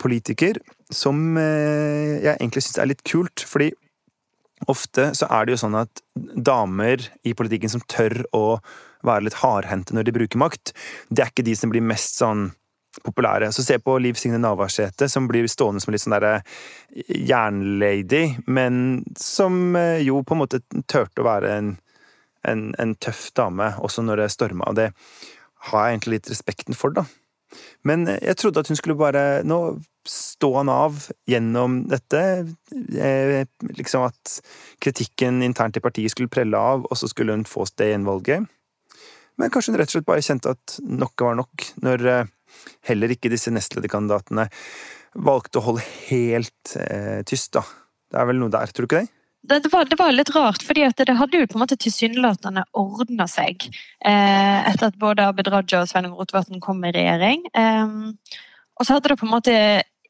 maktpolitiker 0.07 0.59
som 0.91 1.37
eh, 1.37 2.23
jeg 2.23 2.37
egentlig 2.39 2.63
syns 2.63 2.79
er 2.79 2.89
litt 2.89 3.03
kult, 3.03 3.43
fordi 3.45 3.73
ofte 4.67 5.13
så 5.13 5.27
er 5.29 5.45
det 5.45 5.53
jo 5.53 5.63
sånn 5.65 5.75
at 5.77 6.01
damer 6.15 6.97
i 7.23 7.33
politikken 7.33 7.69
som 7.69 7.81
tør 7.87 8.25
å 8.33 8.59
være 9.05 9.27
litt 9.27 9.41
hardhendte 9.43 9.93
når 9.93 10.07
de 10.07 10.15
bruker 10.15 10.39
makt, 10.39 10.73
det 11.09 11.23
er 11.23 11.31
ikke 11.31 11.45
de 11.45 11.55
som 11.55 11.69
blir 11.69 11.83
mest 11.85 12.17
sånn 12.17 12.51
populære. 13.05 13.51
Så 13.53 13.61
se 13.61 13.77
på 13.77 13.99
Liv 14.01 14.17
Signe 14.17 14.39
Navarsete, 14.41 15.07
som 15.07 15.27
blir 15.29 15.45
stående 15.47 15.83
som 15.83 15.93
litt 15.93 16.01
sånn 16.01 16.15
derre 16.15 16.41
jernlady, 17.13 18.39
men 18.47 19.03
som 19.19 19.75
eh, 19.75 20.01
jo 20.01 20.23
på 20.23 20.33
en 20.33 20.41
måte 20.41 20.63
turte 20.87 21.21
å 21.21 21.27
være 21.27 21.53
en, 21.59 21.75
en, 22.47 22.71
en 22.79 22.95
tøff 22.97 23.29
dame, 23.37 23.75
også 23.77 24.07
når 24.07 24.23
det 24.23 24.33
storma. 24.33 24.71
Og 24.71 24.79
det 24.79 24.89
har 25.69 25.85
jeg 25.85 25.97
egentlig 25.97 26.17
litt 26.17 26.33
respekten 26.33 26.77
for, 26.77 26.95
da. 26.95 27.05
Men 27.87 28.07
eh, 28.07 28.19
jeg 28.29 28.39
trodde 28.41 28.63
at 28.63 28.71
hun 28.71 28.79
skulle 28.79 28.99
bare 28.99 29.43
Nå 29.47 29.59
stå 30.07 30.53
han 30.55 30.69
av 30.71 31.01
gjennom 31.27 31.81
dette. 31.91 32.21
Eh, 32.95 33.41
liksom 33.75 34.05
at 34.07 34.37
kritikken 34.83 35.41
internt 35.43 35.75
i 35.75 35.83
partiet 35.83 36.13
skulle 36.13 36.31
prelle 36.31 36.55
av, 36.55 36.85
og 36.87 36.95
så 36.99 37.09
skulle 37.11 37.35
hun 37.35 37.43
få 37.47 37.65
det 37.75 37.89
gjenvalget. 37.91 38.47
Men 39.37 39.51
kanskje 39.51 39.73
hun 39.73 39.81
rett 39.81 39.91
og 39.91 39.97
slett 39.97 40.07
bare 40.07 40.23
kjente 40.23 40.53
at 40.55 40.77
nok 40.87 41.25
var 41.27 41.35
nok, 41.41 41.65
når 41.83 42.07
heller 42.87 43.11
ikke 43.13 43.31
disse 43.33 43.51
nestlederkandidatene 43.51 44.47
valgte 45.27 45.59
å 45.59 45.65
holde 45.67 45.85
helt 46.07 46.77
eh, 46.79 47.21
tyst, 47.27 47.51
da. 47.57 47.63
Det 48.07 48.21
er 48.21 48.29
vel 48.29 48.39
noe 48.39 48.53
der, 48.53 48.71
tror 48.71 48.87
du 48.87 48.89
ikke 48.89 49.03
det? 49.03 49.16
Det 49.47 49.71
var, 49.71 49.87
det 49.87 49.95
var, 49.99 50.11
litt 50.11 50.33
rart, 50.35 50.63
fordi 50.65 50.83
det 50.97 51.15
hadde 51.15 51.39
jo 51.39 51.47
på 51.47 51.55
en 51.55 51.63
måte 51.63 51.77
tilsynelatende 51.79 52.65
ordna 52.75 53.29
seg 53.31 53.69
eh, 53.69 54.67
etter 54.67 54.89
at 54.89 54.99
både 54.99 55.29
Abid 55.29 55.47
Raja 55.53 55.81
og 55.81 55.87
Sveinung 55.87 56.17
Rotevatn 56.19 56.59
kom 56.63 56.83
i 56.83 56.91
regjering. 56.91 57.45
Eh, 57.55 57.93
og 58.77 58.85
så 58.85 58.97
hadde 58.97 59.13
det 59.13 59.19
på 59.21 59.27
en 59.27 59.33
måte 59.37 59.55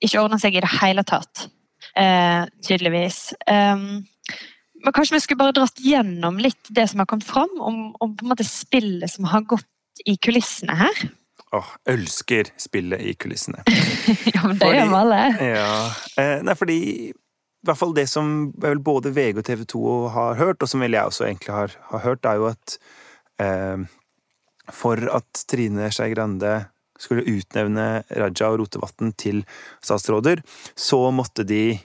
ikke 0.02 0.24
ordna 0.24 0.40
seg 0.42 0.58
i 0.58 0.64
det 0.64 0.72
hele 0.80 1.06
tatt, 1.06 1.48
eh, 1.94 2.50
tydeligvis. 2.66 3.20
Eh, 3.46 3.86
men 4.84 4.94
kanskje 4.94 5.18
vi 5.18 5.22
skulle 5.24 5.44
bare 5.44 5.56
dratt 5.58 5.80
gjennom 5.82 6.42
litt 6.42 6.74
det 6.74 6.88
som 6.90 7.02
har 7.02 7.10
kommet 7.10 7.30
fram, 7.30 7.54
om, 7.62 7.80
om 8.02 8.18
på 8.18 8.26
en 8.26 8.34
måte 8.34 8.48
spillet 8.48 9.12
som 9.12 9.30
har 9.30 9.46
gått 9.46 9.70
i 10.06 10.18
kulissene 10.22 10.76
her. 10.78 11.08
Åh, 11.56 11.70
elsker 11.90 12.50
spillet 12.60 13.02
i 13.02 13.14
kulissene. 13.14 13.64
ja, 14.36 14.44
men 14.44 14.58
det 14.60 14.74
gjør 14.74 14.92
vi 14.92 15.00
alle. 15.00 15.22
Ja, 15.46 15.72
eh, 16.20 16.36
nei, 16.46 16.56
fordi 16.60 16.80
i 17.64 17.68
hvert 17.68 17.80
fall 17.80 17.94
det 17.98 18.06
som 18.10 18.52
både 18.54 19.12
VG 19.16 19.42
og 19.42 19.46
TV 19.48 19.64
2 19.68 19.84
har 20.14 20.38
hørt, 20.40 20.62
og 20.62 20.70
som 20.70 20.84
vel 20.84 20.96
jeg 20.96 21.10
også 21.10 21.26
egentlig 21.28 21.54
har, 21.56 21.74
har 21.92 22.04
hørt, 22.06 22.26
er 22.26 22.40
jo 22.40 22.50
at 22.52 22.78
eh, 23.44 23.86
for 24.74 25.02
at 25.16 25.46
Trine 25.50 25.90
Skei 25.92 26.12
Grande 26.14 26.54
skulle 26.98 27.26
utnevne 27.30 28.04
Raja 28.10 28.52
og 28.52 28.62
Rotevatn 28.62 29.12
til 29.20 29.44
statsråder, 29.86 30.42
så 30.76 31.00
måtte 31.14 31.46
de 31.48 31.78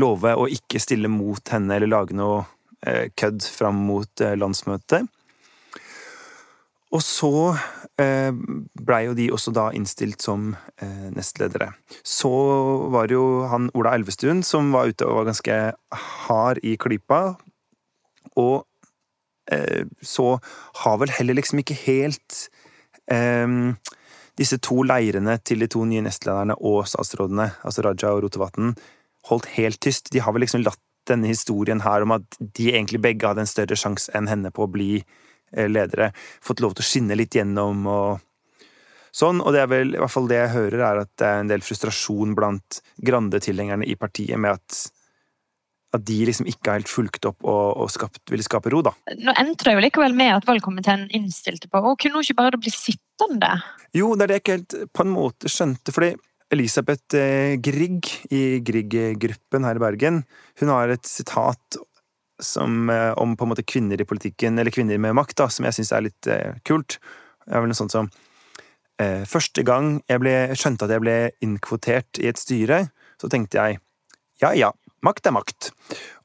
love 0.00 0.32
å 0.36 0.48
ikke 0.52 0.80
stille 0.80 1.10
mot 1.12 1.52
henne 1.52 1.76
eller 1.76 1.90
lage 1.90 2.16
noe 2.16 2.42
eh, 2.86 3.10
kødd 3.16 3.44
fram 3.44 3.84
mot 3.88 4.24
eh, 4.24 4.36
landsmøtet. 4.40 5.08
Og 6.94 7.02
så 7.02 7.30
eh, 7.98 8.30
blei 8.86 9.00
jo 9.08 9.16
de 9.18 9.30
også 9.34 9.52
da 9.54 9.66
innstilt 9.74 10.22
som 10.22 10.52
eh, 10.78 11.08
nestledere. 11.14 11.72
Så 12.06 12.30
var 12.94 13.10
det 13.10 13.16
jo 13.16 13.48
han 13.50 13.66
Ola 13.74 13.96
Elvestuen 13.98 14.44
som 14.46 14.70
var 14.74 14.92
ute 14.92 15.08
og 15.08 15.18
var 15.18 15.28
ganske 15.32 15.56
hard 16.28 16.62
i 16.62 16.76
klypa. 16.78 17.34
Og 18.38 18.62
eh, 19.50 19.90
så 20.02 20.36
har 20.84 21.02
vel 21.02 21.14
heller 21.18 21.40
liksom 21.40 21.64
ikke 21.64 21.80
helt 21.82 22.46
eh, 23.10 23.74
disse 24.38 24.60
to 24.62 24.84
leirene 24.86 25.40
til 25.42 25.66
de 25.66 25.70
to 25.70 25.82
nye 25.88 26.04
nestlederne 26.06 26.54
og 26.62 26.84
statsrådene, 26.90 27.50
altså 27.66 27.86
Raja 27.86 28.14
og 28.14 28.22
Rotevatn, 28.28 28.74
holdt 29.30 29.50
helt 29.58 29.82
tyst. 29.82 30.12
De 30.14 30.22
har 30.22 30.34
vel 30.34 30.46
liksom 30.46 30.62
latt 30.62 30.82
denne 31.10 31.28
historien 31.28 31.82
her 31.84 32.06
om 32.06 32.14
at 32.14 32.38
de 32.38 32.70
egentlig 32.70 33.02
begge 33.02 33.26
hadde 33.26 33.42
en 33.42 33.50
større 33.50 33.76
sjanse 33.76 34.14
enn 34.16 34.30
henne 34.30 34.54
på 34.54 34.64
å 34.64 34.70
bli 34.70 35.02
Eh, 35.02 35.23
ledere 35.70 36.10
fått 36.16 36.62
lov 36.64 36.74
til 36.74 36.84
å 36.84 36.88
skinne 36.88 37.18
litt 37.18 37.36
gjennom 37.38 37.86
og 37.90 38.24
sånn. 39.14 39.40
Og 39.42 39.54
det 39.54 39.62
er 39.62 39.70
vel 39.70 39.94
i 39.94 40.02
hvert 40.02 40.12
fall 40.12 40.28
det 40.30 40.40
jeg 40.40 40.54
hører, 40.56 40.82
er 40.82 41.04
at 41.04 41.12
det 41.20 41.30
er 41.30 41.40
en 41.42 41.54
del 41.54 41.64
frustrasjon 41.64 42.34
blant 42.38 42.82
Grande-tilhengerne 43.04 43.86
i 43.88 43.96
partiet 44.00 44.40
med 44.40 44.58
at 44.58 44.84
at 45.94 46.02
de 46.08 46.16
liksom 46.26 46.48
ikke 46.50 46.70
har 46.70 46.80
helt 46.80 46.90
fulgt 46.90 47.26
opp 47.28 47.44
og, 47.46 47.76
og 47.84 47.90
skapt, 47.92 48.18
ville 48.32 48.42
skape 48.42 48.72
ro, 48.72 48.80
da. 48.82 48.90
Nå 49.14 49.34
endte 49.38 49.68
det 49.68 49.76
jo 49.76 49.84
likevel 49.84 50.16
med 50.18 50.32
at 50.34 50.48
valgkomiteen 50.48 51.06
innstilte 51.14 51.70
på 51.70 51.82
og 51.84 51.98
kunne 52.02 52.18
hun 52.18 52.26
ikke 52.26 52.40
bare 52.40 52.60
bli 52.60 52.72
sittende? 52.74 53.52
Jo, 53.94 54.12
det 54.14 54.26
er 54.26 54.32
det 54.32 54.38
jeg 54.38 54.44
ikke 54.44 54.56
helt 54.58 54.76
på 54.90 55.06
en 55.06 55.12
måte 55.14 55.52
skjønte. 55.52 55.94
fordi 55.94 56.14
Elisabeth 56.54 57.18
eh, 57.18 57.56
Grieg 57.62 58.10
i 58.34 58.42
Grieg-gruppen 58.66 59.66
her 59.66 59.78
i 59.78 59.82
Bergen, 59.82 60.22
hun 60.60 60.74
har 60.74 60.92
et 60.92 61.06
sitat 61.08 61.78
som, 62.42 62.90
eh, 62.90 63.12
om 63.20 63.36
på 63.36 63.46
en 63.46 63.52
måte 63.52 63.66
kvinner 63.66 64.00
i 64.00 64.06
politikken, 64.08 64.58
eller 64.58 64.74
kvinner 64.74 64.98
med 64.98 65.14
makt, 65.14 65.36
da, 65.36 65.48
som 65.48 65.66
jeg 65.68 65.78
syns 65.78 65.92
er 65.92 66.06
litt 66.08 66.26
eh, 66.30 66.56
kult. 66.64 66.98
Det 67.44 67.54
er 67.54 67.62
vel 67.62 67.70
noe 67.70 67.78
sånt 67.78 67.94
som 67.94 68.10
eh, 69.00 69.24
Første 69.28 69.64
gang 69.66 69.98
jeg 70.10 70.22
ble, 70.22 70.34
skjønte 70.56 70.86
at 70.86 70.94
jeg 70.94 71.04
ble 71.04 71.16
innkvotert 71.44 72.22
i 72.22 72.30
et 72.30 72.40
styre, 72.40 72.86
så 73.20 73.30
tenkte 73.30 73.60
jeg 73.60 73.82
ja 74.42 74.50
ja, 74.58 74.72
makt 75.06 75.28
er 75.30 75.36
makt. 75.36 75.70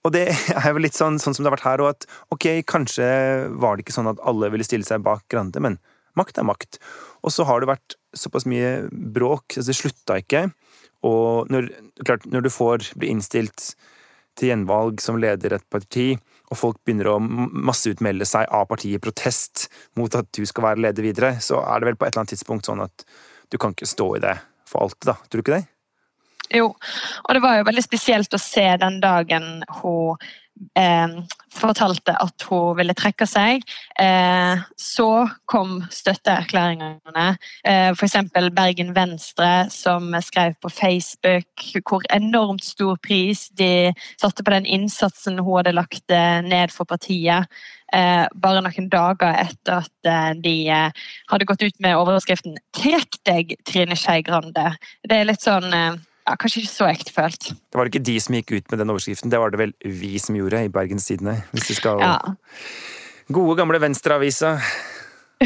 Og 0.08 0.13
det 0.15 0.26
er 0.63 0.74
vel 0.74 0.88
litt 0.88 0.98
sånn, 0.98 1.19
sånn 1.22 1.36
som 1.36 1.45
det 1.45 1.52
har 1.52 1.58
vært 1.58 1.67
her 1.67 1.86
òg, 1.86 1.93
at 1.93 2.10
ok, 2.34 2.50
kanskje 2.69 3.08
var 3.62 3.78
det 3.78 3.86
ikke 3.86 3.98
sånn 4.00 4.10
at 4.12 4.22
alle 4.28 4.50
ville 4.54 4.65
stille 4.65 4.88
seg 4.88 5.06
bak 5.06 5.28
Grande, 5.32 5.62
men 5.62 5.78
makt 6.17 6.41
er 6.41 6.48
makt. 6.48 6.80
Og 7.24 7.34
så 7.36 7.45
har 7.48 7.62
det 7.62 7.69
vært 7.69 7.95
såpass 8.17 8.48
mye 8.50 8.89
bråk, 8.89 9.60
altså 9.60 9.69
det 9.69 9.78
slutta 9.78 10.17
ikke. 10.24 10.48
Og 11.08 11.52
når, 11.54 11.69
klart, 12.04 12.26
når 12.28 12.48
du 12.48 12.52
får 12.52 12.89
bli 13.00 13.12
innstilt 13.13 13.74
til 14.39 14.54
gjenvalg 14.54 15.02
som 15.04 15.19
leder 15.21 15.58
et 15.58 15.65
parti, 15.71 16.13
og 16.49 16.58
folk 16.58 16.80
begynner 16.84 17.12
å 17.12 17.17
masseutmelde 17.19 18.25
seg 18.25 18.47
av 18.56 18.69
partiet 18.71 18.97
i 18.97 19.04
protest 19.04 19.67
mot 19.99 20.15
at 20.17 20.32
du 20.36 20.45
skal 20.49 20.71
være 20.71 20.86
leder 20.88 21.06
videre, 21.06 21.34
så 21.43 21.62
er 21.62 21.82
det 21.82 21.91
vel 21.91 21.99
på 21.99 22.08
et 22.08 22.13
eller 22.13 22.23
annet 22.23 22.36
tidspunkt 22.38 22.69
sånn 22.69 22.86
at 22.86 23.06
du 23.49 23.60
kan 23.62 23.75
ikke 23.75 23.89
stå 23.89 24.15
i 24.17 24.23
det 24.23 24.38
for 24.69 24.86
alltid, 24.86 25.12
da. 25.12 25.17
Tror 25.28 25.41
du 25.41 25.45
ikke 25.45 25.60
det? 25.60 25.67
Jo, 26.53 26.73
og 27.23 27.35
det 27.35 27.41
var 27.43 27.59
jo 27.59 27.67
veldig 27.67 27.85
spesielt 27.85 28.33
å 28.33 28.41
se 28.41 28.65
den 28.81 28.99
dagen 29.03 29.59
hun 29.81 30.17
eh, 30.75 31.07
fortalte 31.53 32.15
at 32.21 32.45
hun 32.49 32.77
ville 32.77 32.95
trekke 32.97 33.27
seg. 33.29 33.63
Eh, 33.99 34.62
så 34.79 35.09
kom 35.51 35.79
støtteerklæringene. 35.93 37.27
Eh, 37.63 37.89
F.eks. 37.93 38.17
Bergen 38.55 38.93
Venstre, 38.95 39.69
som 39.73 40.13
skrev 40.25 40.55
på 40.62 40.71
Facebook 40.73 41.67
hvor 41.89 42.05
enormt 42.13 42.65
stor 42.65 42.97
pris 43.05 43.47
de 43.59 43.91
satte 44.21 44.43
på 44.43 44.55
den 44.55 44.65
innsatsen 44.65 45.39
hun 45.39 45.59
hadde 45.59 45.77
lagt 45.77 46.12
eh, 46.12 46.39
ned 46.45 46.73
for 46.75 46.89
partiet. 46.89 47.49
Eh, 47.93 48.25
bare 48.38 48.62
noen 48.62 48.89
dager 48.91 49.33
etter 49.33 49.79
at 49.81 50.09
eh, 50.09 50.33
de 50.43 50.55
eh, 50.69 51.07
hadde 51.31 51.47
gått 51.49 51.63
ut 51.65 51.79
med 51.81 51.97
overskriften 51.97 52.59
'Trekk 52.75 53.17
deg, 53.25 53.55
Trine 53.65 53.97
Skei 53.97 54.21
Grande'. 54.25 54.75
Det 55.09 55.17
er 55.17 55.25
litt 55.25 55.41
sånn 55.41 55.73
ja, 56.29 56.35
kanskje 56.37 56.61
ikke 56.61 56.71
så 56.71 56.87
ektefølt. 56.89 57.49
Det 57.49 57.79
var 57.79 57.89
ikke 57.89 58.03
de 58.05 58.15
som 58.21 58.35
gikk 58.37 58.53
ut 58.53 58.71
med 58.71 58.83
den 58.83 58.93
overskriften, 58.93 59.31
det 59.33 59.39
var 59.41 59.53
det 59.53 59.61
vel 59.61 59.73
vi 59.81 60.19
som 60.21 60.37
gjorde 60.37 60.61
i 60.67 60.71
Bergens 60.73 61.09
Tidende. 61.09 61.39
Hvis 61.55 61.71
vi 61.71 61.79
skal 61.79 62.01
Ja. 62.03 62.17
Gode, 63.29 63.55
gamle 63.59 63.81
Venstreavisa. 63.81 64.55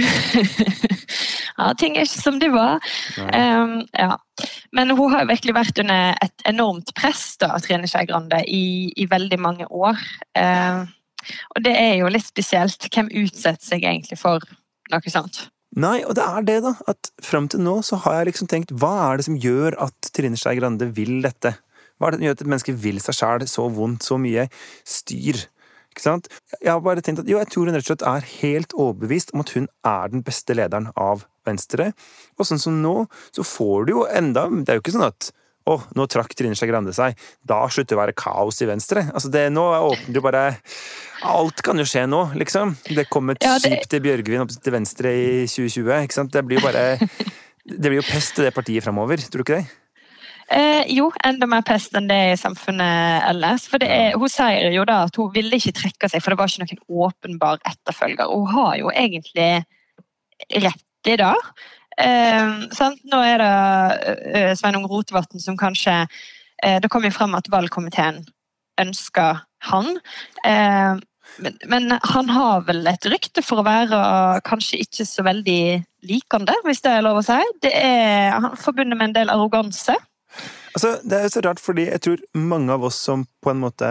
ja, 1.57 1.73
ting 1.77 1.97
er 1.97 2.07
ikke 2.07 2.21
som 2.21 2.39
de 2.39 2.47
var. 2.53 2.79
Um, 3.19 3.83
ja. 3.91 4.15
Men 4.71 4.95
hun 4.95 5.11
har 5.11 5.27
virkelig 5.27 5.55
vært 5.55 5.79
under 5.83 6.15
et 6.23 6.45
enormt 6.49 6.93
press 6.95 7.35
da, 7.43 7.51
Trine 7.59 7.87
Skei 7.91 8.07
Grande 8.09 8.39
i, 8.47 8.91
i 8.95 9.07
veldig 9.09 9.39
mange 9.39 9.67
år. 9.67 9.99
Um, 10.39 10.87
og 11.55 11.63
det 11.67 11.75
er 11.79 11.97
jo 11.99 12.11
litt 12.11 12.27
spesielt. 12.27 12.87
Hvem 12.87 13.11
utsetter 13.23 13.73
seg 13.73 13.83
egentlig 13.83 14.19
for 14.19 14.43
noe 14.91 15.11
sånt? 15.11 15.47
Nei, 15.73 16.03
og 16.05 16.13
det 16.17 16.23
er 16.25 16.45
det, 16.45 16.59
da. 16.65 16.73
At 16.89 17.09
fram 17.23 17.47
til 17.49 17.63
nå 17.65 17.79
så 17.85 17.97
har 18.03 18.19
jeg 18.19 18.33
liksom 18.33 18.49
tenkt 18.51 18.73
hva 18.77 18.93
er 19.07 19.19
det 19.19 19.27
som 19.27 19.39
gjør 19.41 19.77
at 19.81 20.11
Trine 20.13 20.37
Skei 20.37 20.57
Grande 20.59 20.91
vil 20.93 21.17
dette? 21.25 21.55
Hva 21.97 22.07
er 22.09 22.13
det 22.13 22.19
som 22.19 22.27
gjør 22.27 22.37
at 22.37 22.43
et 22.43 22.51
menneske 22.51 22.77
vil 22.83 23.01
seg 23.01 23.17
sjæl 23.17 23.47
så 23.49 23.65
vondt, 23.73 24.05
så 24.05 24.19
mye 24.21 24.45
styr? 24.85 25.45
Ikke 25.93 26.05
sant? 26.05 26.29
Jeg 26.59 26.71
har 26.71 26.81
bare 26.85 27.01
tenkt 27.05 27.21
at 27.21 27.29
jo, 27.29 27.37
jeg 27.41 27.49
tror 27.53 27.69
hun 27.69 27.77
rett 27.77 27.85
og 27.85 27.91
slett 27.91 28.05
er 28.09 28.29
helt 28.41 28.73
overbevist 28.73 29.33
om 29.33 29.43
at 29.43 29.53
hun 29.53 29.69
er 29.85 30.13
den 30.13 30.25
beste 30.25 30.57
lederen 30.57 30.89
av 30.97 31.25
Venstre. 31.45 31.91
Og 32.37 32.49
sånn 32.49 32.61
som 32.61 32.81
nå, 32.81 32.95
så 33.35 33.45
får 33.45 33.87
du 33.87 33.97
jo 33.97 34.05
enda 34.09 34.47
Det 34.49 34.71
er 34.71 34.79
jo 34.79 34.83
ikke 34.85 34.95
sånn 34.95 35.09
at 35.09 35.29
å, 35.69 35.77
nå 35.95 36.05
trakk 36.11 36.33
Trine 36.35 36.55
Skei 36.59 36.67
Grande 36.69 36.93
seg. 36.95 37.15
Da 37.47 37.61
slutter 37.71 37.93
det 37.93 37.97
å 37.97 38.01
være 38.01 38.15
kaos 38.19 38.59
i 38.63 38.67
Venstre. 38.67 39.05
Altså 39.13 39.31
det, 39.31 39.45
nå 39.53 39.63
åpner 39.91 40.17
jo 40.19 40.23
bare 40.25 40.45
Alt 41.23 41.61
kan 41.63 41.79
jo 41.79 41.85
skje 41.87 42.01
nå, 42.11 42.33
liksom. 42.35 42.73
Det 42.91 43.05
kom 43.09 43.29
et 43.31 43.43
Ja, 43.45 43.53
det- 43.57 43.69
skip 43.71 43.87
til 43.89 44.01
Bjørgvin 44.03 44.41
opp 44.43 44.51
til 44.51 44.73
Venstre 44.75 45.13
i 45.15 45.45
2020. 45.47 46.03
ikke 46.03 46.17
sant? 46.17 46.31
Det 46.33 46.43
blir 46.45 46.59
jo 46.59 46.67
bare 46.67 46.97
Det 47.63 47.87
blir 47.87 48.01
jo 48.01 48.09
pest 48.09 48.35
til 48.35 48.43
det 48.43 48.53
partiet 48.53 48.83
framover, 48.83 49.15
tror 49.23 49.39
du 49.39 49.45
ikke 49.45 49.61
det? 49.61 49.69
Eh, 50.51 50.83
jo, 50.91 51.05
enda 51.23 51.47
mer 51.47 51.61
pest 51.63 51.95
enn 51.95 52.09
det 52.09 52.17
i 52.33 52.35
samfunnet 52.35 53.23
ellers. 53.29 53.63
For 53.71 53.79
det 53.79 53.87
er, 53.89 54.17
hun 54.19 54.27
sier 54.27 54.67
jo 54.75 54.83
da 54.85 55.05
at 55.07 55.15
hun 55.15 55.31
ville 55.33 55.55
ikke 55.55 55.71
trekke 55.79 56.09
seg, 56.11 56.21
for 56.21 56.33
det 56.33 56.39
var 56.41 56.51
ikke 56.51 56.65
noen 56.67 57.07
åpenbar 57.07 57.63
etterfølger. 57.71 58.27
Hun 58.27 58.51
har 58.51 58.75
jo 58.81 58.91
egentlig 58.91 59.63
rett 60.59 61.07
i 61.07 61.15
det. 61.23 61.31
Eh? 61.97 62.93
Nå 63.11 63.23
er 63.23 63.41
det 63.41 63.53
eh, 64.33 64.51
Sveinung 64.57 64.87
Rotevatn 64.89 65.41
som 65.41 65.57
kanskje 65.59 66.03
eh, 66.03 66.79
Det 66.81 66.89
kom 66.91 67.05
jo 67.05 67.13
frem 67.13 67.35
at 67.37 67.49
valgkomiteen 67.53 68.23
ønsker 68.81 69.43
han. 69.69 69.89
Eh, 70.45 71.01
men, 71.43 71.57
men 71.69 71.97
han 72.01 72.29
har 72.29 72.65
vel 72.67 72.85
et 72.89 73.05
rykte 73.09 73.41
for 73.45 73.61
å 73.61 73.65
være 73.65 73.99
kanskje 74.45 74.81
ikke 74.83 75.05
så 75.07 75.25
veldig 75.25 75.61
likende, 76.05 76.55
hvis 76.65 76.83
det 76.85 76.97
er 76.97 77.05
lov 77.05 77.21
å 77.21 77.25
si. 77.25 77.39
Det 77.63 77.71
er 77.73 78.33
han 78.35 78.51
er 78.51 78.59
forbundet 78.59 78.99
med 78.99 79.11
en 79.11 79.15
del 79.17 79.33
arroganse. 79.33 79.95
Altså, 80.73 80.97
Det 81.03 81.17
er 81.17 81.27
jo 81.27 81.33
så 81.35 81.43
rart, 81.45 81.61
fordi 81.61 81.87
jeg 81.89 82.01
tror 82.01 82.23
mange 82.37 82.73
av 82.73 82.85
oss 82.89 82.97
som 82.97 83.25
på 83.41 83.53
en 83.53 83.61
måte 83.61 83.89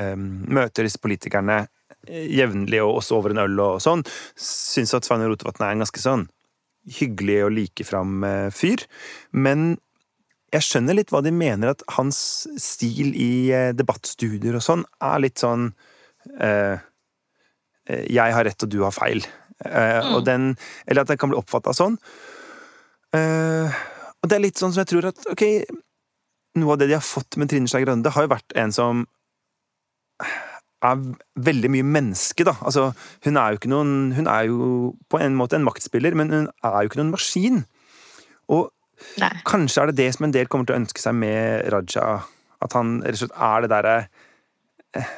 eh, 0.00 0.16
møter 0.16 0.86
disse 0.86 1.00
politikerne 1.00 1.66
eh, 2.08 2.28
jevnlig 2.32 2.80
og 2.84 3.00
også 3.00 3.18
over 3.18 3.34
en 3.34 3.44
øl 3.44 3.60
og 3.64 3.82
sånn, 3.84 4.04
syns 4.40 4.96
at 4.96 5.08
Sveinung 5.08 5.32
Rotevatn 5.32 5.66
er 5.66 5.76
en 5.76 5.84
ganske 5.84 6.04
sånn 6.04 6.24
hyggelig 6.98 7.38
og 7.46 7.54
likefram 7.56 8.24
eh, 8.28 8.48
fyr. 8.54 8.84
Men 9.32 9.74
jeg 10.54 10.66
skjønner 10.66 10.98
litt 10.98 11.12
hva 11.12 11.22
de 11.24 11.32
mener, 11.34 11.72
at 11.72 11.84
hans 11.96 12.18
stil 12.60 13.14
i 13.18 13.50
eh, 13.54 13.70
debattstudier 13.76 14.58
og 14.58 14.64
sånn 14.64 14.84
er 15.02 15.22
litt 15.24 15.42
sånn 15.42 15.70
eh, 16.38 16.76
eh, 17.88 18.04
Jeg 18.12 18.36
har 18.36 18.46
rett 18.46 18.66
og 18.66 18.70
du 18.70 18.82
har 18.84 18.94
feil. 18.94 19.24
Eh, 19.64 20.12
og 20.14 20.22
den, 20.28 20.52
eller 20.86 21.04
at 21.04 21.10
den 21.10 21.20
kan 21.20 21.32
bli 21.32 21.40
oppfatta 21.40 21.74
sånn. 21.76 21.98
Eh, 23.14 23.82
og 24.22 24.30
det 24.30 24.38
er 24.38 24.46
litt 24.46 24.60
sånn 24.60 24.72
som 24.74 24.82
jeg 24.84 24.92
tror 24.92 25.10
at 25.10 25.26
ok, 25.30 25.44
noe 26.60 26.74
av 26.74 26.80
det 26.80 26.88
de 26.90 26.98
har 26.98 27.04
fått 27.04 27.38
med 27.40 27.50
Trine 27.50 27.70
Skei 27.70 27.84
Grønne, 27.84 28.12
har 28.14 28.26
jo 28.26 28.34
vært 28.34 28.54
en 28.60 28.72
som 28.74 29.04
er 30.84 31.00
veldig 31.48 31.70
mye 31.74 31.86
menneske, 31.86 32.44
da. 32.46 32.54
Altså, 32.66 32.90
hun 33.24 33.38
er 33.40 33.52
jo 33.54 33.58
ikke 33.60 33.70
noen 33.72 34.12
Hun 34.16 34.28
er 34.30 34.46
jo 34.50 34.68
på 35.10 35.20
en 35.22 35.36
måte 35.38 35.56
en 35.58 35.64
maktspiller, 35.66 36.14
men 36.18 36.30
hun 36.32 36.46
er 36.64 36.78
jo 36.82 36.90
ikke 36.90 37.00
noen 37.02 37.12
maskin. 37.14 37.64
Og 38.52 38.70
Nei. 39.20 39.30
kanskje 39.48 39.82
er 39.82 39.90
det 39.90 39.96
det 40.02 40.08
som 40.14 40.24
en 40.28 40.34
del 40.36 40.46
kommer 40.50 40.68
til 40.68 40.76
å 40.76 40.80
ønske 40.82 41.00
seg 41.02 41.16
med 41.18 41.66
Raja. 41.72 42.22
At 42.64 42.72
han 42.78 42.98
rett 43.02 43.18
og 43.18 43.24
slett 43.24 43.36
er 43.48 43.64
det 43.64 43.70
derre 43.74 43.96
eh, 44.96 45.10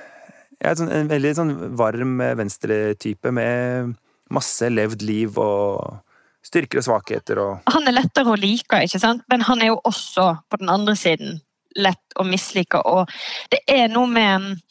ja, 0.65 0.73
sånn- 0.75 0.91
En 0.93 1.11
veldig 1.11 1.35
sånn 1.39 1.55
varm 1.79 2.17
venstretype 2.41 3.31
med 3.35 3.95
masse 4.33 4.67
levd 4.73 5.03
liv 5.07 5.37
og 5.39 6.01
styrker 6.47 6.81
og 6.81 6.87
svakheter 6.87 7.39
og 7.43 7.69
Han 7.75 7.87
er 7.91 7.95
lettere 8.01 8.33
å 8.33 8.39
like, 8.39 8.81
ikke 8.87 8.99
sant? 9.03 9.23
men 9.31 9.43
han 9.47 9.63
er 9.63 9.73
jo 9.75 9.81
også 9.87 10.31
på 10.51 10.59
den 10.63 10.71
andre 10.73 10.95
siden 10.99 11.41
lett 11.77 12.17
å 12.19 12.25
mislike. 12.25 12.79
Og 12.89 13.11
det 13.53 13.61
er 13.69 13.89
noe 13.93 14.09
med 14.09 14.63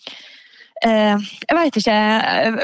Jeg 0.84 1.56
veit 1.56 1.78
ikke 1.80 1.94
eh, 1.96 2.58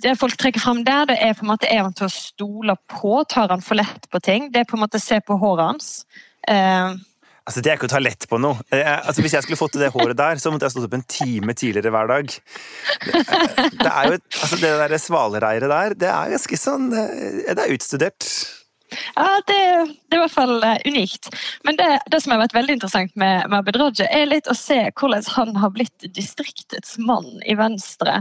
Det 0.00 0.12
folk 0.20 0.36
trekker 0.38 0.62
fram 0.62 0.84
der, 0.86 1.08
det 1.10 1.16
er 1.18 1.34
på 1.34 1.42
en 1.44 1.50
måte 1.50 1.66
er 1.66 1.82
han 1.82 1.96
til 1.96 2.06
å 2.06 2.14
stole 2.14 2.76
på. 2.92 3.20
Tar 3.28 3.50
han 3.50 3.64
for 3.64 3.80
lett 3.80 4.06
på 4.12 4.22
ting? 4.22 4.52
Det 4.54 4.62
er 4.62 4.68
på 4.70 4.78
en 4.78 4.84
måte 4.84 5.02
se 5.02 5.18
på 5.24 5.38
håret 5.40 5.72
hans. 5.72 5.92
Eh, 6.48 6.94
Altså, 7.50 7.62
Det 7.64 7.70
er 7.72 7.78
ikke 7.78 7.88
å 7.88 7.90
ta 7.90 7.98
lett 7.98 8.26
på 8.30 8.38
noe. 8.38 8.60
Eh, 8.70 8.86
altså, 8.86 9.24
Hvis 9.24 9.34
jeg 9.34 9.42
skulle 9.42 9.58
fått 9.58 9.72
til 9.74 9.82
det 9.82 9.90
håret 9.94 10.18
der, 10.18 10.38
så 10.38 10.52
måtte 10.52 10.68
jeg 10.68 10.76
stått 10.76 10.86
opp 10.86 10.94
en 10.94 11.06
time 11.08 11.54
tidligere 11.56 11.90
hver 11.90 12.10
dag. 12.10 12.34
Det, 13.80 13.90
er 13.90 14.06
jo 14.06 14.18
altså 14.20 14.58
det 14.60 14.70
der 14.78 14.94
svalereiret 15.00 15.72
der, 15.72 15.96
det 15.98 16.10
er 16.12 16.34
ganske 16.36 16.58
sånn 16.60 16.90
eh, 16.94 17.50
Det 17.50 17.64
er 17.64 17.74
utstudert. 17.74 18.28
Ja, 19.14 19.26
det, 19.46 19.58
det 20.10 20.16
er 20.16 20.18
i 20.18 20.22
hvert 20.24 20.34
fall 20.34 20.62
eh, 20.66 20.78
unikt. 20.86 21.30
Men 21.66 21.78
det, 21.80 21.88
det 22.12 22.22
som 22.22 22.34
har 22.34 22.42
vært 22.42 22.56
veldig 22.56 22.78
interessant 22.78 23.14
med, 23.20 23.46
med 23.50 23.58
Abid 23.60 23.80
Raja, 23.80 24.06
er 24.10 24.30
litt 24.30 24.50
å 24.50 24.56
se 24.58 24.80
hvordan 24.90 25.26
han 25.36 25.58
har 25.62 25.74
blitt 25.74 26.08
distriktets 26.16 26.96
mann 26.98 27.28
i 27.46 27.56
Venstre. 27.58 28.20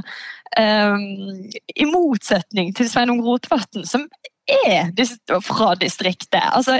Um, 0.57 1.49
I 1.77 1.85
motsetning 1.89 2.73
til 2.77 2.89
Sveinung 2.89 3.21
Rotevatn, 3.25 3.85
som 3.87 4.07
er 4.49 4.89
fra 5.45 5.75
distriktet. 5.77 6.41
Altså, 6.41 6.79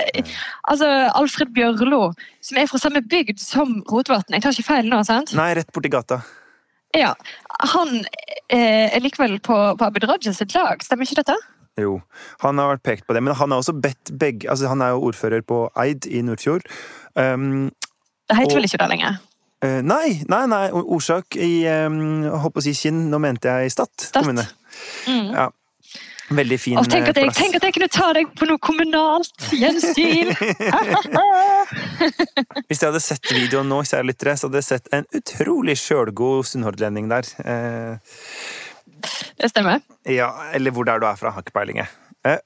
altså 0.63 0.87
Alfred 1.13 1.53
Bjørlo, 1.53 2.11
som 2.41 2.57
er 2.57 2.69
fra 2.69 2.81
samme 2.81 3.03
bygd 3.05 3.39
som 3.41 3.79
Rotevatn. 3.89 4.33
Jeg 4.35 4.45
tar 4.45 4.57
ikke 4.57 4.71
feil 4.71 4.89
nå, 4.89 5.03
sant? 5.05 5.35
Nei, 5.37 5.51
rett 5.59 5.71
borti 5.75 5.91
gata. 5.93 6.21
Ja, 6.97 7.13
Han 7.75 7.99
eh, 8.49 8.89
er 8.89 9.01
likevel 9.03 9.37
på, 9.45 9.55
på 9.77 9.85
Abid 9.85 10.07
Raja 10.09 10.33
sitt 10.33 10.55
lag, 10.57 10.81
stemmer 10.81 11.05
ikke 11.05 11.21
dette? 11.21 11.35
Jo, 11.81 11.99
han 12.43 12.61
har 12.61 12.73
vært 12.75 12.85
pekt 12.85 13.07
på 13.07 13.15
det, 13.17 13.23
men 13.25 13.37
han 13.37 13.53
har 13.53 13.63
også 13.63 13.75
bedt 13.79 14.13
begge 14.19 14.49
altså 14.51 14.69
Han 14.71 14.83
er 14.85 14.93
jo 14.95 15.03
ordfører 15.09 15.45
på 15.45 15.65
Eid 15.79 16.07
i 16.09 16.21
Nordfjord. 16.25 16.67
Um, 17.15 17.69
Det 18.29 18.37
heter 18.37 18.59
vel 18.59 18.69
ikke 18.69 18.81
det 18.81 18.89
lenger? 18.93 19.21
Uh, 19.65 19.79
nei, 19.83 20.21
nei, 20.31 20.45
nei, 20.47 20.65
orsak 20.71 21.35
i 21.35 21.67
um, 21.67 22.27
holdt 22.31 22.55
på 22.55 22.61
å 22.61 22.67
si 22.69 22.75
Kinn, 22.77 23.07
nå 23.11 23.19
mente 23.19 23.51
jeg 23.51 23.73
Stad 23.75 23.91
Stad. 23.97 24.21
kommune. 24.21 24.45
Mm. 25.07 25.33
Ja. 25.35 25.49
Veldig 26.29 26.59
fin 26.61 26.77
tenk 26.85 27.07
eh, 27.07 27.09
at, 27.09 27.17
jeg, 27.17 27.25
plass. 27.25 27.37
tenk 27.39 27.55
at 27.57 27.63
jeg 27.65 27.73
kunne 27.73 27.89
ta 27.89 28.07
deg 28.13 28.33
på 28.37 28.45
noe 28.45 28.61
kommunalt 28.61 29.47
gjensyn! 29.57 30.29
Hvis 32.69 32.83
jeg 32.83 32.85
hadde 32.85 33.01
sett 33.01 33.31
videoen 33.33 33.69
nå, 33.71 33.81
kjære 33.89 34.05
lyttere, 34.11 34.35
så 34.37 34.47
hadde 34.47 34.61
jeg 34.61 34.67
sett 34.67 34.91
en 34.93 35.07
utrolig 35.17 35.75
sjølgod 35.81 36.45
sunnhordlending 36.51 37.09
der. 37.09 37.31
Eh, 37.41 38.19
Det 39.39 39.49
stemmer. 39.51 39.81
ja, 40.05 40.29
eller 40.53 40.71
hvor 40.75 40.83
der 40.87 40.93
er 40.97 40.99
du 40.99 41.05
er 41.07 41.15
fra, 41.19 41.31
har 41.31 41.41
ikke 41.45 41.55
peiling, 41.55 41.77
jeg. 41.77 41.87
Eh, 42.25 42.39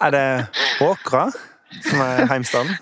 er 0.00 0.10
det 0.10 0.24
Åkra 0.82 1.28
som 1.86 2.00
er 2.02 2.26
heimstaden? 2.30 2.72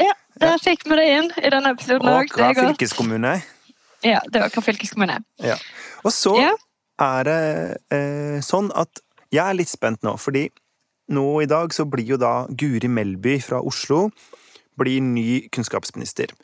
Ja, 0.00 0.12
Der 0.40 0.58
fikk 0.58 0.84
vi 0.88 0.96
det 0.98 1.06
inn 1.12 1.28
i 1.38 1.50
denne 1.52 1.70
episoden 1.76 2.08
òg. 2.08 2.24
Åkra 2.32 2.48
er 2.50 2.58
fylkeskommune. 2.58 3.34
Ja, 4.02 4.18
det 4.32 4.40
var 4.42 4.48
Åkra 4.50 4.64
fylkeskommune. 4.66 5.20
Ja. 5.44 5.56
Og 6.04 6.10
så 6.12 6.34
Ja. 6.40 6.52
er 6.98 7.24
det 7.28 7.38
eh, 7.94 8.40
sånn 8.42 8.70
at 8.74 9.00
jeg 9.32 9.44
er 9.46 9.54
litt 9.54 9.68
spent 9.70 10.02
nå, 10.02 10.16
fordi 10.18 10.48
nå 11.12 11.42
i 11.42 11.46
dag 11.46 11.72
så 11.72 11.84
blir 11.88 12.04
jo 12.06 12.16
da 12.16 12.46
Guri 12.48 12.88
Melby 12.88 13.38
fra 13.42 13.60
Oslo 13.62 14.10
blir 14.82 15.04
ny 15.04 15.44
kunnskapsminister. 15.54 16.34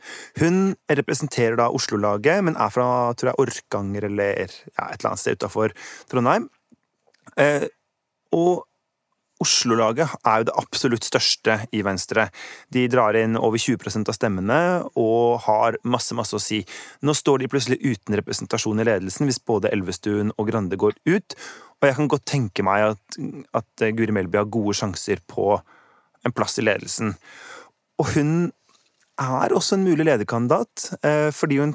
Hun 0.40 0.76
representerer 0.90 1.58
da 1.60 1.68
Oslo-laget, 1.74 2.44
men 2.46 2.56
er 2.56 2.72
fra 2.74 2.88
tror 3.18 3.32
jeg, 3.32 3.40
Orkanger 3.44 4.08
eller 4.10 4.46
ja, 4.46 4.88
et 4.88 4.98
eller 5.00 5.12
annet 5.12 5.24
sted 5.24 5.38
utafor 5.38 5.74
Trondheim. 6.10 6.48
Eh, 7.38 7.68
og 8.34 8.64
Oslo-laget 9.38 10.10
er 10.26 10.40
jo 10.40 10.46
det 10.48 10.54
absolutt 10.58 11.06
største 11.06 11.54
i 11.70 11.84
Venstre. 11.86 12.26
De 12.74 12.88
drar 12.90 13.14
inn 13.18 13.38
over 13.38 13.60
20% 13.62 14.10
av 14.10 14.16
stemmene 14.16 14.58
og 14.98 15.44
har 15.44 15.78
masse, 15.86 16.16
masse 16.18 16.34
å 16.34 16.42
si. 16.42 16.64
Nå 17.06 17.14
står 17.14 17.44
de 17.44 17.50
plutselig 17.52 17.78
uten 17.84 18.18
representasjon 18.18 18.82
i 18.82 18.88
ledelsen 18.88 19.28
hvis 19.28 19.38
både 19.38 19.70
Elvestuen 19.70 20.34
og 20.34 20.50
Grande 20.50 20.78
går 20.80 20.98
ut. 21.06 21.38
Og 21.78 21.86
jeg 21.86 21.98
kan 22.00 22.10
godt 22.10 22.26
tenke 22.26 22.66
meg 22.66 22.88
at, 22.96 23.20
at 23.62 23.86
Guri 23.94 24.14
Melby 24.14 24.40
har 24.40 24.50
gode 24.50 24.74
sjanser 24.74 25.22
på 25.30 25.52
en 26.26 26.34
plass 26.34 26.58
i 26.58 26.66
ledelsen. 26.66 27.14
Og 27.98 28.12
hun 28.14 28.32
er 29.18 29.54
også 29.54 29.76
en 29.78 29.86
mulig 29.86 30.06
lederkandidat, 30.06 30.92
eh, 31.02 31.30
fordi 31.34 31.58
hun 31.58 31.74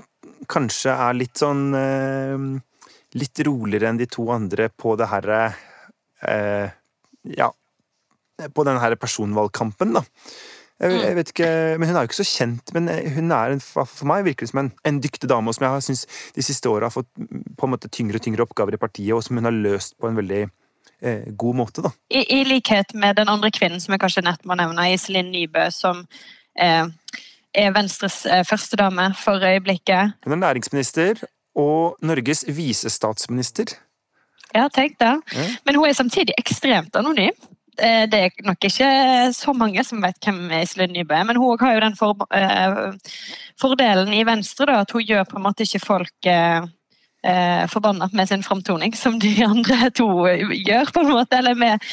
kanskje 0.52 0.94
er 0.96 1.18
litt 1.18 1.40
sånn 1.40 1.74
eh, 1.78 2.46
Litt 3.14 3.38
roligere 3.46 3.92
enn 3.92 4.00
de 4.00 4.08
to 4.10 4.24
andre 4.34 4.72
på 4.74 4.96
det 4.98 5.06
herre 5.12 5.42
eh, 6.26 6.72
ja, 7.38 7.52
på 8.56 8.64
den 8.66 8.80
herre 8.82 8.98
personvalgkampen, 8.98 9.94
da. 9.94 10.02
Jeg, 10.82 10.90
Mm. 10.90 11.16
vet 11.16 11.30
ikke, 11.30 11.50
men 11.78 11.88
Hun 11.88 11.96
er 11.96 12.02
jo 12.02 12.10
ikke 12.10 12.26
så 12.26 12.26
kjent, 12.26 12.74
men 12.74 12.90
hun 12.90 13.32
er 13.32 13.54
en, 13.54 13.62
for 13.62 14.10
meg 14.10 14.26
virker 14.26 14.48
det 14.48 14.50
som 14.50 14.64
en, 14.64 14.72
en 14.84 14.98
dyktig 15.00 15.30
dame 15.30 15.48
og 15.48 15.56
som 15.56 15.68
jeg 15.68 15.86
syns 15.86 16.02
de 16.34 16.42
siste 16.44 16.68
åra 16.68 16.90
har 16.90 16.96
fått 16.96 17.08
på 17.14 17.68
en 17.68 17.72
måte 17.76 17.92
tyngre 17.94 18.18
og 18.18 18.26
tyngre 18.26 18.44
oppgaver 18.48 18.74
i 18.74 18.82
partiet, 18.82 19.14
og 19.14 19.22
som 19.24 19.38
hun 19.38 19.46
har 19.46 19.54
løst 19.54 19.94
på 20.02 20.10
en 20.10 20.18
veldig 20.18 20.42
eh, 21.04 21.28
god 21.38 21.56
måte. 21.60 21.84
da. 21.86 21.92
I, 22.10 22.24
I 22.39 22.44
likhet 22.48 22.94
med 22.96 23.20
den 23.20 23.30
andre 23.30 23.52
kvinnen 23.52 23.82
som 23.84 23.94
jeg 23.94 24.02
kanskje 24.04 24.26
nett 24.26 24.44
må 24.48 24.58
nevne, 24.60 24.89
Iselin 24.94 25.32
Nybø, 25.34 25.68
som 25.76 26.06
eh, 26.60 26.88
er 27.54 27.72
Venstres 27.76 28.24
eh, 28.26 28.44
førstedame 28.48 29.12
for 29.20 29.44
øyeblikket. 29.44 30.16
Hun 30.26 30.38
er 30.38 30.42
næringsminister 30.48 31.24
og 31.56 31.98
Norges 32.02 32.46
visestatsminister. 32.50 33.76
Ja, 34.54 34.68
tenk 34.74 35.00
det. 35.02 35.16
Ja. 35.34 35.50
Men 35.66 35.76
hun 35.76 35.89
er 35.89 35.98
samtidig 35.98 36.34
ekstremt 36.38 36.96
anonym. 36.96 37.34
Eh, 37.82 38.06
Det 38.10 38.20
er 38.20 38.30
nok 38.46 38.63
ikke 38.63 38.89
så 39.34 39.54
mange 39.54 39.84
som 39.84 40.02
vet 40.02 40.18
hvem 40.22 40.52
Iselin 40.62 40.94
Nybø 40.94 41.16
er, 41.18 41.24
men 41.26 41.39
hun 41.42 41.58
har 41.60 41.74
jo 41.74 41.80
den 41.82 41.96
for, 41.98 42.28
eh, 42.34 42.94
fordelen 43.62 44.13
i 44.13 44.24
Venstre 44.26 44.66
da, 44.70 44.80
at 44.82 44.92
hun 44.94 45.02
gjør 45.02 45.24
på 45.30 45.38
en 45.38 45.44
måte 45.48 45.66
ikke 45.66 45.82
folk 45.86 46.30
eh, 46.30 46.62
eh, 47.24 47.66
forbanna 47.72 48.10
med 48.14 48.30
sin 48.30 48.44
framtoning, 48.44 48.96
som 48.96 49.20
de 49.20 49.34
andre 49.46 49.90
to 49.96 50.08
gjør, 50.28 50.94
på 50.94 51.04
en 51.04 51.14
måte, 51.16 51.40
eller 51.40 51.56
med, 51.56 51.84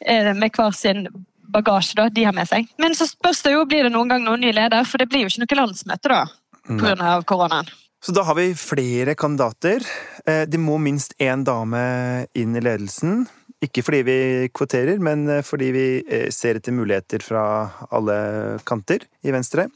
eh, 0.00 0.32
med 0.34 0.52
hver 0.56 0.74
sin 0.76 1.06
bagasje 1.52 1.96
da, 1.98 2.08
de 2.10 2.26
har 2.26 2.34
med 2.34 2.48
seg. 2.48 2.68
Men 2.82 2.94
så 2.98 3.06
spørs 3.08 3.42
det 3.46 3.54
jo, 3.54 3.64
blir 3.68 3.86
det 3.86 3.94
noen 3.94 4.10
gang 4.10 4.24
noen 4.26 4.42
ny 4.42 4.52
leder, 4.52 4.84
for 4.84 4.98
det 5.02 5.08
blir 5.10 5.26
jo 5.26 5.32
ikke 5.32 5.44
noe 5.46 5.60
landsmøte 5.62 6.12
da, 6.12 6.22
pga. 6.66 7.18
koronaen. 7.26 7.70
Så 8.02 8.12
da 8.14 8.22
har 8.26 8.36
vi 8.38 8.52
flere 8.54 9.16
kandidater. 9.18 9.82
Eh, 10.26 10.44
Det 10.46 10.60
må 10.60 10.78
minst 10.78 11.16
én 11.18 11.44
dame 11.44 12.26
inn 12.34 12.54
i 12.54 12.62
ledelsen. 12.62 13.24
Ikke 13.64 13.82
fordi 13.82 14.02
vi 14.04 14.18
kvoterer, 14.52 15.00
men 15.00 15.28
eh, 15.28 15.42
fordi 15.42 15.70
vi 15.72 15.86
eh, 16.04 16.28
ser 16.30 16.58
etter 16.58 16.76
muligheter 16.76 17.24
fra 17.24 17.44
alle 17.90 18.58
kanter 18.68 19.06
i 19.24 19.32
Venstre. 19.32 19.66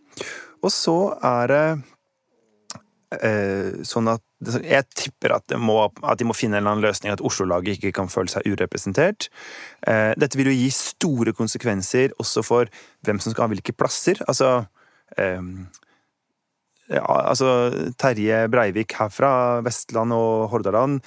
Og 0.60 0.70
så 0.74 0.98
er 1.16 1.48
det 1.50 1.64
eh, 1.70 1.86
sånn 3.10 4.06
at 4.06 4.22
Jeg 4.62 4.86
tipper 4.94 5.32
at, 5.34 5.52
må, 5.58 5.74
at 6.06 6.20
de 6.20 6.24
må 6.28 6.34
finne 6.36 6.56
en 6.56 6.62
eller 6.62 6.76
annen 6.76 6.86
løsning, 6.86 7.12
at 7.12 7.20
Oslo-laget 7.26 7.76
ikke 7.76 7.90
kan 7.98 8.08
føle 8.08 8.30
seg 8.30 8.46
urepresentert. 8.46 9.26
Eh, 9.82 10.12
Dette 10.16 10.38
vil 10.38 10.48
jo 10.52 10.54
gi 10.54 10.70
store 10.72 11.34
konsekvenser 11.36 12.14
også 12.22 12.44
for 12.46 12.70
hvem 13.04 13.18
som 13.20 13.34
skal 13.34 13.44
ha 13.44 13.50
hvilke 13.52 13.74
plasser. 13.76 14.22
Altså 14.30 14.62
eh, 15.18 15.42
ja, 16.90 17.02
altså 17.04 17.50
Terje 18.00 18.44
Breivik 18.50 18.96
her 18.98 19.10
fra 19.14 19.32
Vestland 19.66 20.14
og 20.16 20.48
Hordaland 20.54 21.02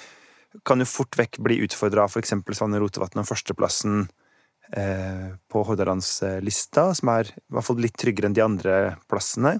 kan 0.67 0.83
jo 0.83 0.87
fort 0.87 1.17
vekk 1.17 1.39
bli 1.43 1.57
utfordra 1.65 2.05
av 2.05 2.13
f.eks. 2.13 2.35
Svanne 2.53 2.79
Rotevatn 2.81 3.23
om 3.23 3.27
førsteplassen 3.27 4.03
eh, 4.77 5.33
på 5.49 5.63
Hordalandslista, 5.65 6.91
som 6.99 7.11
er 7.15 7.31
i 7.33 7.41
hvert 7.55 7.67
fall 7.67 7.81
litt 7.81 7.97
tryggere 7.99 8.29
enn 8.29 8.37
de 8.37 8.45
andre 8.45 8.77
plassene. 9.09 9.57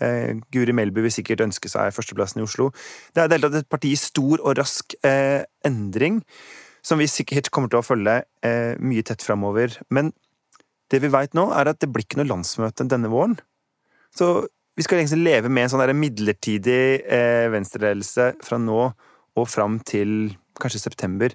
Eh, 0.00 0.38
Guri 0.52 0.74
Melby 0.76 1.04
vil 1.04 1.12
sikkert 1.12 1.44
ønske 1.44 1.70
seg 1.70 1.92
førsteplassen 1.94 2.40
i 2.40 2.46
Oslo. 2.46 2.70
Det 3.12 3.22
er 3.22 3.28
i 3.28 3.32
det 3.32 3.38
hele 3.38 3.50
tatt 3.50 3.64
et 3.64 3.72
parti 3.72 3.92
i 3.92 4.00
stor 4.00 4.40
og 4.40 4.56
rask 4.58 4.96
eh, 5.06 5.44
endring, 5.66 6.22
som 6.82 7.00
vi 7.00 7.08
sikkert 7.10 7.50
kommer 7.52 7.72
til 7.72 7.80
å 7.82 7.84
følge 7.84 8.22
eh, 8.46 8.72
mye 8.80 9.04
tett 9.06 9.24
framover. 9.24 9.76
Men 9.92 10.12
det 10.90 11.02
vi 11.04 11.12
veit 11.12 11.36
nå, 11.36 11.50
er 11.54 11.70
at 11.70 11.80
det 11.82 11.90
blir 11.92 12.06
ikke 12.06 12.20
noe 12.22 12.30
landsmøte 12.30 12.88
denne 12.88 13.10
våren. 13.12 13.36
Så 14.16 14.48
vi 14.78 14.86
skal 14.86 15.02
egentlig 15.02 15.26
leve 15.26 15.50
med 15.52 15.66
en 15.66 15.74
sånn 15.74 15.96
midlertidig 15.98 16.82
eh, 17.04 17.46
venstreledelse 17.52 18.32
fra 18.46 18.58
nå 18.58 18.82
og 19.38 19.46
fram 19.46 19.78
til 19.86 20.32
kanskje 20.60 20.82
september. 20.82 21.34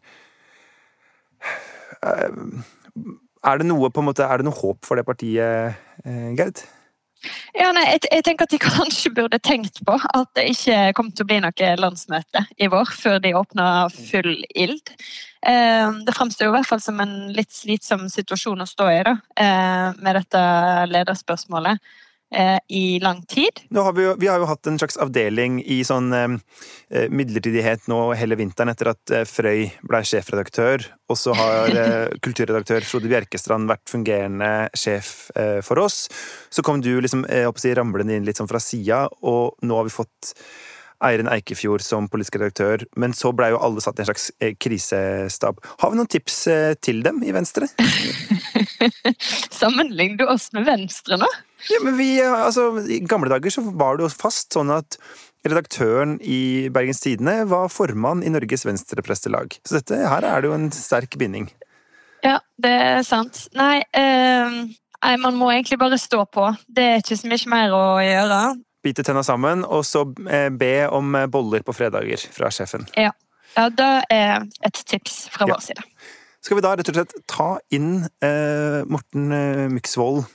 Er 3.46 3.62
det 3.62 3.68
noe 3.70 3.92
på 3.94 4.02
en 4.02 4.10
måte, 4.10 4.26
er 4.26 4.42
det 4.42 4.48
noe 4.48 4.58
håp 4.58 4.84
for 4.86 5.00
det 5.00 5.06
partiet, 5.08 5.78
Gerd? 6.38 6.66
Ja, 7.56 7.72
nei, 7.76 7.86
jeg, 7.94 8.06
jeg 8.12 8.26
tenker 8.28 8.48
at 8.48 8.54
de 8.54 8.60
kanskje 8.66 9.14
burde 9.16 9.40
tenkt 9.44 9.82
på 9.88 9.98
at 9.98 10.32
det 10.38 10.50
ikke 10.54 10.80
kom 10.98 11.12
til 11.12 11.26
å 11.26 11.30
bli 11.30 11.40
noe 11.44 11.72
landsmøte 11.82 12.46
i 12.62 12.70
vår 12.72 12.92
før 12.96 13.22
de 13.24 13.36
åpna 13.38 13.70
full 13.94 14.34
ild. 14.56 14.94
Eh, 15.46 15.90
det 16.06 16.16
fremstår 16.18 16.50
i 16.50 16.56
hvert 16.56 16.70
fall 16.70 16.82
som 16.82 17.02
en 17.04 17.16
litt 17.36 17.54
slitsom 17.54 18.08
situasjon 18.12 18.66
å 18.66 18.70
stå 18.70 18.90
i 18.94 19.04
da, 19.06 19.16
eh, 19.38 19.92
med 20.02 20.20
dette 20.22 20.42
lederspørsmålet 20.90 21.84
i 22.68 23.00
lang 23.00 23.22
tid. 23.30 23.62
Har 23.76 23.94
vi, 23.94 24.04
jo, 24.04 24.16
vi 24.20 24.28
har 24.28 24.42
jo 24.42 24.48
hatt 24.50 24.68
en 24.68 24.80
slags 24.82 24.98
avdeling 25.00 25.60
i 25.62 25.78
sånn 25.88 26.10
eh, 26.18 27.06
midlertidighet 27.14 27.86
nå 27.92 28.00
hele 28.18 28.36
vinteren 28.40 28.74
etter 28.74 28.90
at 28.92 29.14
eh, 29.14 29.24
Frøy 29.30 29.70
ble 29.86 30.02
sjefredaktør, 30.04 30.84
og 31.08 31.20
så 31.22 31.36
har 31.38 31.72
eh, 31.72 32.16
kulturredaktør 32.26 32.84
Frode 32.88 33.12
Bjerkestrand 33.12 33.70
vært 33.72 33.88
fungerende 33.94 34.52
sjef 34.76 35.30
eh, 35.38 35.62
for 35.66 35.86
oss. 35.86 36.06
Så 36.50 36.66
kom 36.66 36.84
du 36.84 36.96
liksom, 36.98 37.24
eh, 37.30 37.48
si, 37.62 37.76
ramlende 37.78 38.18
inn 38.18 38.28
litt 38.28 38.42
sånn 38.42 38.52
fra 38.52 38.64
sida, 38.64 39.06
og 39.24 39.56
nå 39.64 39.80
har 39.80 39.88
vi 39.88 39.96
fått 39.96 40.36
Eirin 41.04 41.30
Eikefjord 41.30 41.84
som 41.84 42.08
politisk 42.12 42.38
redaktør, 42.40 42.86
men 43.00 43.14
så 43.16 43.32
blei 43.36 43.52
jo 43.54 43.60
alle 43.64 43.84
satt 43.84 44.00
i 44.00 44.04
en 44.04 44.10
slags 44.10 44.30
eh, 44.40 44.56
krisestab. 44.60 45.60
Har 45.82 45.92
vi 45.92 46.00
noen 46.00 46.12
tips 46.12 46.38
eh, 46.52 46.72
til 46.80 47.04
dem 47.06 47.22
i 47.26 47.34
Venstre? 47.36 47.68
Sammenligner 49.60 50.24
du 50.24 50.26
oss 50.32 50.52
med 50.56 50.68
Venstre 50.70 51.20
nå? 51.20 51.30
Ja, 51.72 51.80
men 51.84 51.98
vi, 51.98 52.10
eh, 52.22 52.32
altså, 52.46 52.70
I 52.92 53.00
gamle 53.08 53.30
dager 53.32 53.50
så 53.54 53.64
var 53.74 53.98
det 53.98 54.06
jo 54.06 54.10
fast 54.14 54.54
sånn 54.54 54.70
at 54.76 54.98
redaktøren 55.46 56.18
i 56.26 56.70
Bergens 56.74 57.00
Tidende 57.04 57.44
var 57.50 57.70
formann 57.74 58.24
i 58.26 58.32
Norges 58.34 58.66
Venstreprestelag. 58.66 59.58
Så 59.66 59.78
dette, 59.80 60.00
her 60.10 60.26
er 60.26 60.42
det 60.42 60.50
jo 60.50 60.56
en 60.58 60.72
sterk 60.74 61.18
binding. 61.22 61.50
Ja, 62.26 62.40
det 62.62 62.72
er 62.82 63.04
sant. 63.06 63.44
Nei, 63.54 63.84
eh, 63.94 64.56
nei, 65.06 65.16
man 65.22 65.38
må 65.38 65.52
egentlig 65.54 65.78
bare 65.82 66.00
stå 66.02 66.24
på. 66.34 66.48
Det 66.68 66.84
er 66.96 67.04
ikke 67.04 67.18
så 67.22 67.30
mye 67.30 67.52
mer 67.54 67.76
å 67.78 67.84
gjøre. 68.02 68.40
Bite 68.86 69.06
tenna 69.06 69.24
sammen, 69.26 69.64
og 69.66 69.86
så 69.86 70.04
eh, 70.30 70.50
be 70.54 70.74
om 70.94 71.16
eh, 71.18 71.26
boller 71.30 71.64
på 71.66 71.74
fredager 71.78 72.22
fra 72.34 72.50
sjefen. 72.54 72.86
Ja, 72.98 73.12
det 73.56 73.92
er 74.14 74.46
et 74.66 74.82
tips 74.90 75.28
fra 75.34 75.46
Ja. 75.48 75.56
vår 75.56 75.62
side. 75.70 75.86
Skal 76.46 76.58
vi 76.60 76.62
da 76.62 76.76
rett 76.78 76.90
og 76.92 76.98
slett 77.00 77.14
ta 77.32 77.48
inn 77.74 78.04
eh, 78.22 78.82
Morten 78.86 79.32
eh, 79.34 79.64
Myksvold 79.74 80.26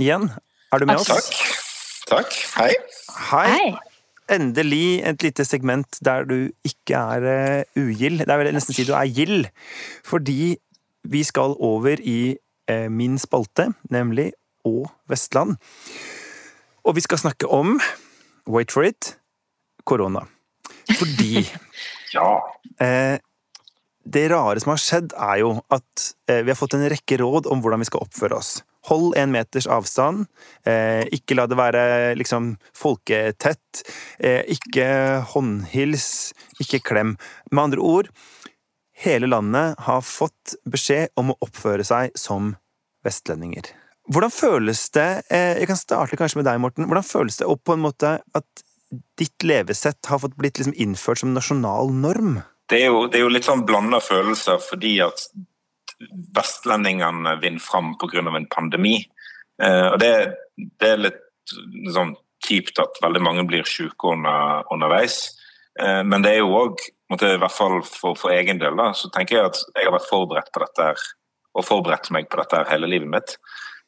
igjen? 0.00 0.28
Er 0.72 0.82
du 0.82 0.86
med 0.88 1.00
oss? 1.00 1.08
Takk. 1.10 1.28
Takk. 2.06 2.38
Hei. 2.56 2.72
Hei. 3.30 3.46
Hei! 3.50 3.68
Endelig 4.36 5.02
et 5.06 5.22
lite 5.22 5.44
segment 5.46 5.98
der 6.04 6.24
du 6.26 6.48
ikke 6.66 6.98
er 6.98 7.26
uh, 7.26 7.78
ugild. 7.78 8.24
Det 8.24 8.32
er 8.32 8.40
vel 8.40 8.50
nesten 8.56 8.74
si 8.74 8.86
du 8.86 8.94
er 8.98 9.06
gild. 9.14 9.46
Fordi 10.06 10.56
vi 11.06 11.22
skal 11.22 11.54
over 11.62 12.00
i 12.02 12.34
eh, 12.66 12.88
min 12.90 13.14
spalte, 13.22 13.68
nemlig 13.94 14.32
Å 14.66 14.88
Vestland. 15.06 15.54
Og 16.82 16.96
vi 16.98 17.04
skal 17.04 17.20
snakke 17.22 17.46
om 17.46 17.76
Wait 18.50 18.74
for 18.74 18.82
it 18.86 19.12
korona. 19.86 20.24
Fordi 20.98 21.44
Ja. 22.16 22.40
eh, 22.82 23.22
det 24.02 24.24
rare 24.34 24.58
som 24.62 24.72
har 24.74 24.82
skjedd, 24.82 25.14
er 25.14 25.40
jo 25.44 25.52
at 25.70 26.02
vi 26.26 26.50
har 26.50 26.58
fått 26.58 26.74
en 26.78 26.84
rekke 26.90 27.18
råd 27.22 27.46
om 27.50 27.62
hvordan 27.62 27.82
vi 27.82 27.88
skal 27.88 28.02
oppføre 28.06 28.38
oss. 28.38 28.50
Hold 28.86 29.16
en 29.18 29.32
meters 29.34 29.66
avstand. 29.66 30.26
Eh, 30.66 31.04
ikke 31.16 31.36
la 31.38 31.46
det 31.50 31.58
være 31.58 31.86
liksom 32.18 32.52
folketett. 32.76 33.82
Eh, 34.18 34.44
ikke 34.56 34.86
håndhils. 35.32 36.32
Ikke 36.62 36.82
klem. 36.84 37.16
Med 37.50 37.64
andre 37.64 37.82
ord, 37.82 38.12
hele 38.96 39.30
landet 39.30 39.74
har 39.88 40.06
fått 40.06 40.54
beskjed 40.70 41.12
om 41.18 41.34
å 41.34 41.40
oppføre 41.44 41.86
seg 41.86 42.14
som 42.18 42.54
vestlendinger. 43.06 43.72
Hvordan 44.06 44.30
føles 44.30 44.84
det 44.94 45.08
eh, 45.34 45.58
Jeg 45.58 45.66
kan 45.66 45.78
starte 45.78 46.18
kanskje 46.18 46.40
med 46.40 46.46
deg, 46.46 46.60
Morten. 46.62 46.86
Hvordan 46.86 47.06
føles 47.06 47.40
det 47.40 47.48
opp 47.50 47.64
på 47.66 47.74
en 47.74 47.82
måte 47.82 48.18
at 48.22 48.66
ditt 49.18 49.42
levesett 49.42 50.06
har 50.06 50.20
fått 50.22 50.36
blitt 50.38 50.60
liksom 50.60 50.76
innført 50.78 51.24
som 51.24 51.34
nasjonal 51.34 51.90
norm? 51.90 52.38
Det 52.70 52.82
er 52.82 52.90
jo, 52.90 53.06
det 53.10 53.18
er 53.18 53.26
jo 53.26 53.34
litt 53.34 53.46
sånn 53.46 53.66
blanda 53.66 54.00
følelser 54.02 54.62
fordi 54.62 54.96
at 55.04 55.26
vestlendingene 56.36 57.36
vinner 57.40 57.62
fram 57.62 57.94
pga. 57.98 58.36
en 58.36 58.46
pandemi. 58.46 58.96
Eh, 59.62 59.86
og 59.92 59.98
det, 60.00 60.12
det 60.56 60.90
er 60.92 61.02
litt 61.02 61.22
sånn 61.94 62.14
kjipt 62.46 62.78
at 62.82 63.00
veldig 63.02 63.22
mange 63.22 63.44
blir 63.48 63.66
syke 63.68 64.12
under, 64.12 64.66
underveis. 64.72 65.36
Eh, 65.80 66.02
men 66.04 66.24
det 66.24 66.34
er 66.34 66.42
jo 66.42 66.56
òg, 66.56 66.82
i 67.16 67.16
hvert 67.16 67.54
fall 67.54 67.80
for, 67.86 68.16
for, 68.18 68.32
egen 68.34 68.60
del, 68.60 68.76
da, 68.78 68.90
så 68.96 69.10
tenker 69.14 69.38
jeg 69.38 69.52
at 69.52 69.62
jeg 69.74 69.88
har 69.88 69.94
vært 69.96 70.10
forberedt 70.10 70.52
på 70.52 70.64
dette 70.64 70.90
her, 70.90 71.06
og 71.56 71.64
forberedt 71.64 72.10
meg 72.12 72.28
på 72.28 72.40
dette 72.40 72.60
her 72.60 72.70
hele 72.74 72.90
livet 72.90 73.12
mitt. 73.12 73.36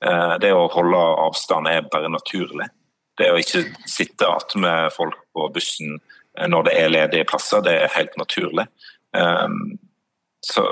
Eh, 0.05 0.37
det 0.42 0.55
å 0.55 0.68
holde 0.73 1.01
avstand 1.27 1.68
er 1.68 1.88
bare 1.92 2.12
naturlig. 2.12 2.71
Det 3.18 3.33
å 3.33 3.40
ikke 3.40 3.66
sitte 3.90 4.31
med 4.62 4.92
folk 4.94 5.18
på 5.35 5.49
bussen 5.51 5.99
når 6.38 6.68
det 6.68 6.75
er 6.79 6.92
ledige 6.92 7.27
plasser, 7.27 7.64
det 7.66 7.73
er 7.75 7.90
helt 7.97 8.12
naturlig. 8.14 8.62
Så 10.47 10.62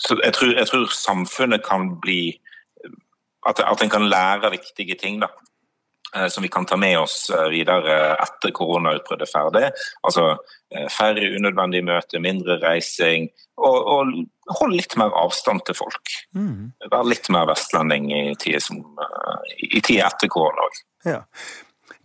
jeg, 0.00 0.32
tror, 0.34 0.54
jeg, 0.56 0.66
tror, 0.66 0.86
samfunnet 0.94 1.64
kan 1.66 1.94
bli 2.00 2.40
At, 3.48 3.60
at 3.64 3.80
en 3.82 3.88
kan 3.88 4.04
lære 4.08 4.50
viktige 4.52 4.94
ting. 5.00 5.20
da. 5.20 5.28
Eh, 6.16 6.28
som 6.28 6.42
vi 6.42 6.48
kan 6.48 6.66
ta 6.66 6.76
med 6.76 6.98
oss 6.98 7.30
eh, 7.30 7.48
videre 7.52 8.16
etter 8.18 8.50
koronautbruddet 8.54 9.28
er 9.28 9.30
ferdig. 9.30 9.68
Altså 10.02 10.24
eh, 10.74 10.88
færre 10.90 11.28
unødvendige 11.36 11.86
møter, 11.86 12.22
mindre 12.22 12.56
reising, 12.64 13.28
og, 13.60 13.76
og 13.94 14.56
hold 14.58 14.74
litt 14.74 14.96
mer 14.98 15.14
avstand 15.20 15.62
til 15.68 15.78
folk. 15.78 16.14
Mm. 16.34 16.72
Vær 16.90 17.06
litt 17.06 17.30
mer 17.30 17.46
vestlending 17.50 18.10
i 18.10 18.22
tida, 18.42 18.58
i 19.70 19.78
tida 19.78 20.08
etter 20.08 20.32
korona 20.32 20.66
òg. 20.66 20.80
Ja. 21.06 21.20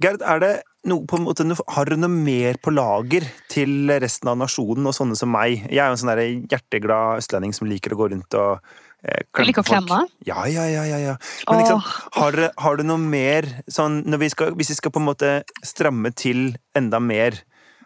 Gerd, 0.03 0.21
er 0.21 0.43
det 0.43 0.53
en 0.86 1.26
måte, 1.26 1.45
har 1.76 1.89
du 1.89 1.95
noe 1.98 2.12
mer 2.13 2.60
på 2.62 2.74
lager 2.74 3.26
til 3.52 3.89
resten 4.02 4.30
av 4.30 4.38
nasjonen 4.38 4.86
og 4.86 4.95
sånne 4.98 5.17
som 5.17 5.32
meg? 5.34 5.65
Jeg 5.69 5.82
er 5.82 5.89
jo 5.89 5.98
en 5.98 6.04
sånn 6.04 6.52
hjerteglad 6.52 7.24
østlending 7.24 7.56
som 7.58 7.69
liker 7.69 7.95
å 7.95 8.00
gå 8.04 8.12
rundt 8.13 8.38
og 8.38 8.76
Eh, 9.06 9.26
du 9.38 9.43
liker 9.45 9.62
å 9.62 9.67
klemme? 9.67 10.00
Ja, 10.26 10.45
ja, 10.50 10.65
ja. 10.69 10.86
ja, 10.89 11.00
ja. 11.02 11.15
Men 11.50 11.62
liksom, 11.62 11.82
har, 12.17 12.38
har, 12.58 12.78
du 12.78 12.86
noe 12.88 13.02
mer 13.02 13.48
sånn 13.69 14.02
vi 14.17 14.30
skal, 14.34 14.56
Hvis 14.58 14.71
vi 14.74 14.80
skal 14.80 14.93
på 14.95 15.02
en 15.02 15.10
måte 15.10 15.34
stramme 15.65 16.12
til 16.17 16.56
enda 16.78 17.02
mer, 17.04 17.38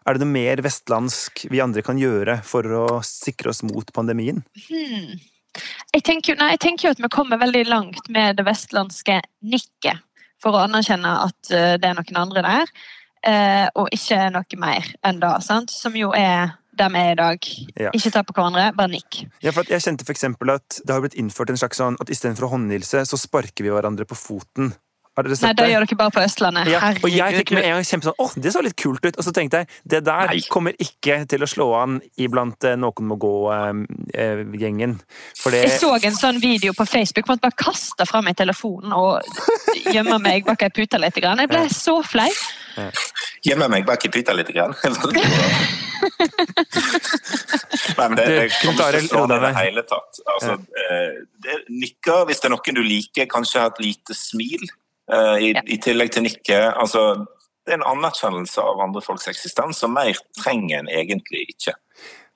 er 0.07 0.15
det 0.15 0.23
noe 0.23 0.31
mer 0.31 0.63
vestlandsk 0.63 1.45
vi 1.51 1.61
andre 1.63 1.83
kan 1.85 1.99
gjøre 1.99 2.39
for 2.47 2.63
å 2.63 2.85
sikre 3.05 3.51
oss 3.51 3.61
mot 3.67 3.91
pandemien? 3.95 4.45
Hmm. 4.69 5.19
Jeg, 5.91 6.03
tenker, 6.05 6.37
nei, 6.39 6.53
jeg 6.53 6.63
tenker 6.63 6.87
jo 6.87 6.93
at 6.95 7.01
vi 7.03 7.11
kommer 7.11 7.41
veldig 7.41 7.65
langt 7.67 8.07
med 8.13 8.39
det 8.39 8.45
vestlandske 8.47 9.19
nikket 9.43 9.99
for 10.43 10.55
å 10.55 10.63
anerkjenne 10.67 11.11
at 11.25 11.51
eh, 11.51 11.75
det 11.81 11.89
er 11.89 11.97
noen 11.97 12.21
andre 12.23 12.45
der, 12.45 12.73
eh, 13.27 13.67
og 13.75 13.91
ikke 13.95 14.29
noe 14.35 14.61
mer 14.61 14.89
enn 15.05 15.21
det. 15.21 15.35
Sant? 15.45 15.73
Som 15.73 15.97
jo 15.99 16.13
er 16.15 16.55
der 16.79 16.91
vi 16.93 16.99
er 17.01 17.11
i 17.11 17.19
dag. 17.19 17.47
Ja. 17.75 17.93
Ikke 17.95 18.11
ta 18.13 18.23
på 18.23 18.35
hverandre, 18.37 18.69
bare 18.77 18.91
nikk. 18.93 19.23
Ja, 19.43 19.51
for 19.55 19.67
jeg 19.67 19.83
kjente 19.83 20.05
for 20.07 20.51
at 20.53 20.79
Det 20.79 20.93
har 20.93 21.03
blitt 21.03 21.17
innført 21.19 21.51
en 21.51 21.59
slags 21.59 21.81
sånn 21.81 21.99
at 21.99 22.11
istedenfor 22.11 22.47
å 22.47 22.53
håndhilse, 22.55 23.03
så 23.05 23.19
sparker 23.19 23.67
vi 23.67 23.73
hverandre 23.73 24.07
på 24.07 24.15
foten. 24.15 24.71
Har 25.19 25.27
dere 25.27 25.35
sett 25.35 25.49
Nei, 25.49 25.55
det? 25.59 25.65
gjør 25.73 25.83
dere 25.83 25.97
bare 25.99 26.13
på 26.15 26.21
Østlandet. 26.23 26.69
Ja, 26.71 26.79
og 26.95 27.09
jeg 27.11 27.41
fikk 27.41 27.51
med 27.57 27.65
en 27.67 27.73
gang 27.75 27.87
kjempe 27.89 28.07
sånn 28.07 28.21
åh, 28.23 28.35
det 28.39 28.53
så 28.55 28.61
litt 28.63 28.77
kult 28.79 29.03
ut! 29.03 29.17
Og 29.19 29.25
så 29.25 29.33
tenkte 29.35 29.59
jeg 29.59 29.67
det 29.91 29.99
der 30.07 30.31
Nei. 30.31 30.39
kommer 30.47 30.77
ikke 30.79 31.17
til 31.27 31.43
å 31.43 31.49
slå 31.49 31.67
an 31.75 31.97
iblant 32.15 32.63
uh, 32.63 32.77
Noen 32.79 33.09
må 33.09 33.17
gå-gjengen. 33.19 34.95
Uh, 34.95 35.03
uh, 35.43 35.49
det... 35.51 35.59
Jeg 35.65 35.75
så 35.81 35.91
en 35.97 36.15
sånn 36.15 36.39
video 36.39 36.71
på 36.77 36.87
Facebook. 36.87 37.27
Jeg 37.27 37.33
måtte 37.33 37.49
bare 37.49 37.59
kasta 37.59 38.07
fra 38.07 38.23
meg 38.23 38.39
telefonen 38.39 38.95
og 38.95 39.19
gjemmer 39.91 40.23
meg 40.23 40.47
bak 40.47 40.63
ei 40.63 40.71
pute 40.71 40.95
litt. 41.03 41.19
Jeg 41.19 41.51
ble 41.51 41.65
så 41.75 41.99
flau. 42.07 42.31
Gjemme 43.43 43.67
meg 43.75 43.83
bak 43.91 44.07
ei 44.07 44.13
pute 44.15 44.39
litt. 44.39 44.55
Nei, 47.97 48.07
men 48.07 48.15
det, 48.15 48.25
det 48.25 48.47
kommer 48.61 48.95
ikke 48.95 49.07
slå 49.09 49.25
deg 49.27 49.39
i 49.39 49.43
det 49.43 49.55
hele 49.57 49.83
tatt. 49.87 50.21
Altså, 50.35 50.55
eh, 50.83 51.09
det 51.43 51.57
nikker 51.71 52.27
hvis 52.29 52.39
det 52.39 52.47
er 52.49 52.53
noen 52.55 52.77
du 52.79 52.83
liker, 52.85 53.27
kanskje 53.31 53.63
har 53.63 53.73
et 53.73 53.81
lite 53.83 54.15
smil 54.15 54.63
i, 55.09 55.51
ja. 55.55 55.63
i, 55.65 55.77
tillegg 55.81 56.13
til 56.13 56.25
nikket. 56.27 56.69
Altså, 56.77 57.25
det 57.65 57.75
er 57.75 57.81
en 57.81 57.89
anerkjennelse 57.97 58.61
av 58.61 58.81
andre 58.85 59.01
folks 59.05 59.29
eksistens, 59.31 59.83
og 59.85 59.93
mer 59.93 60.17
trenger 60.41 60.81
en 60.81 60.91
egentlig 60.93 61.47
ikke. 61.55 61.75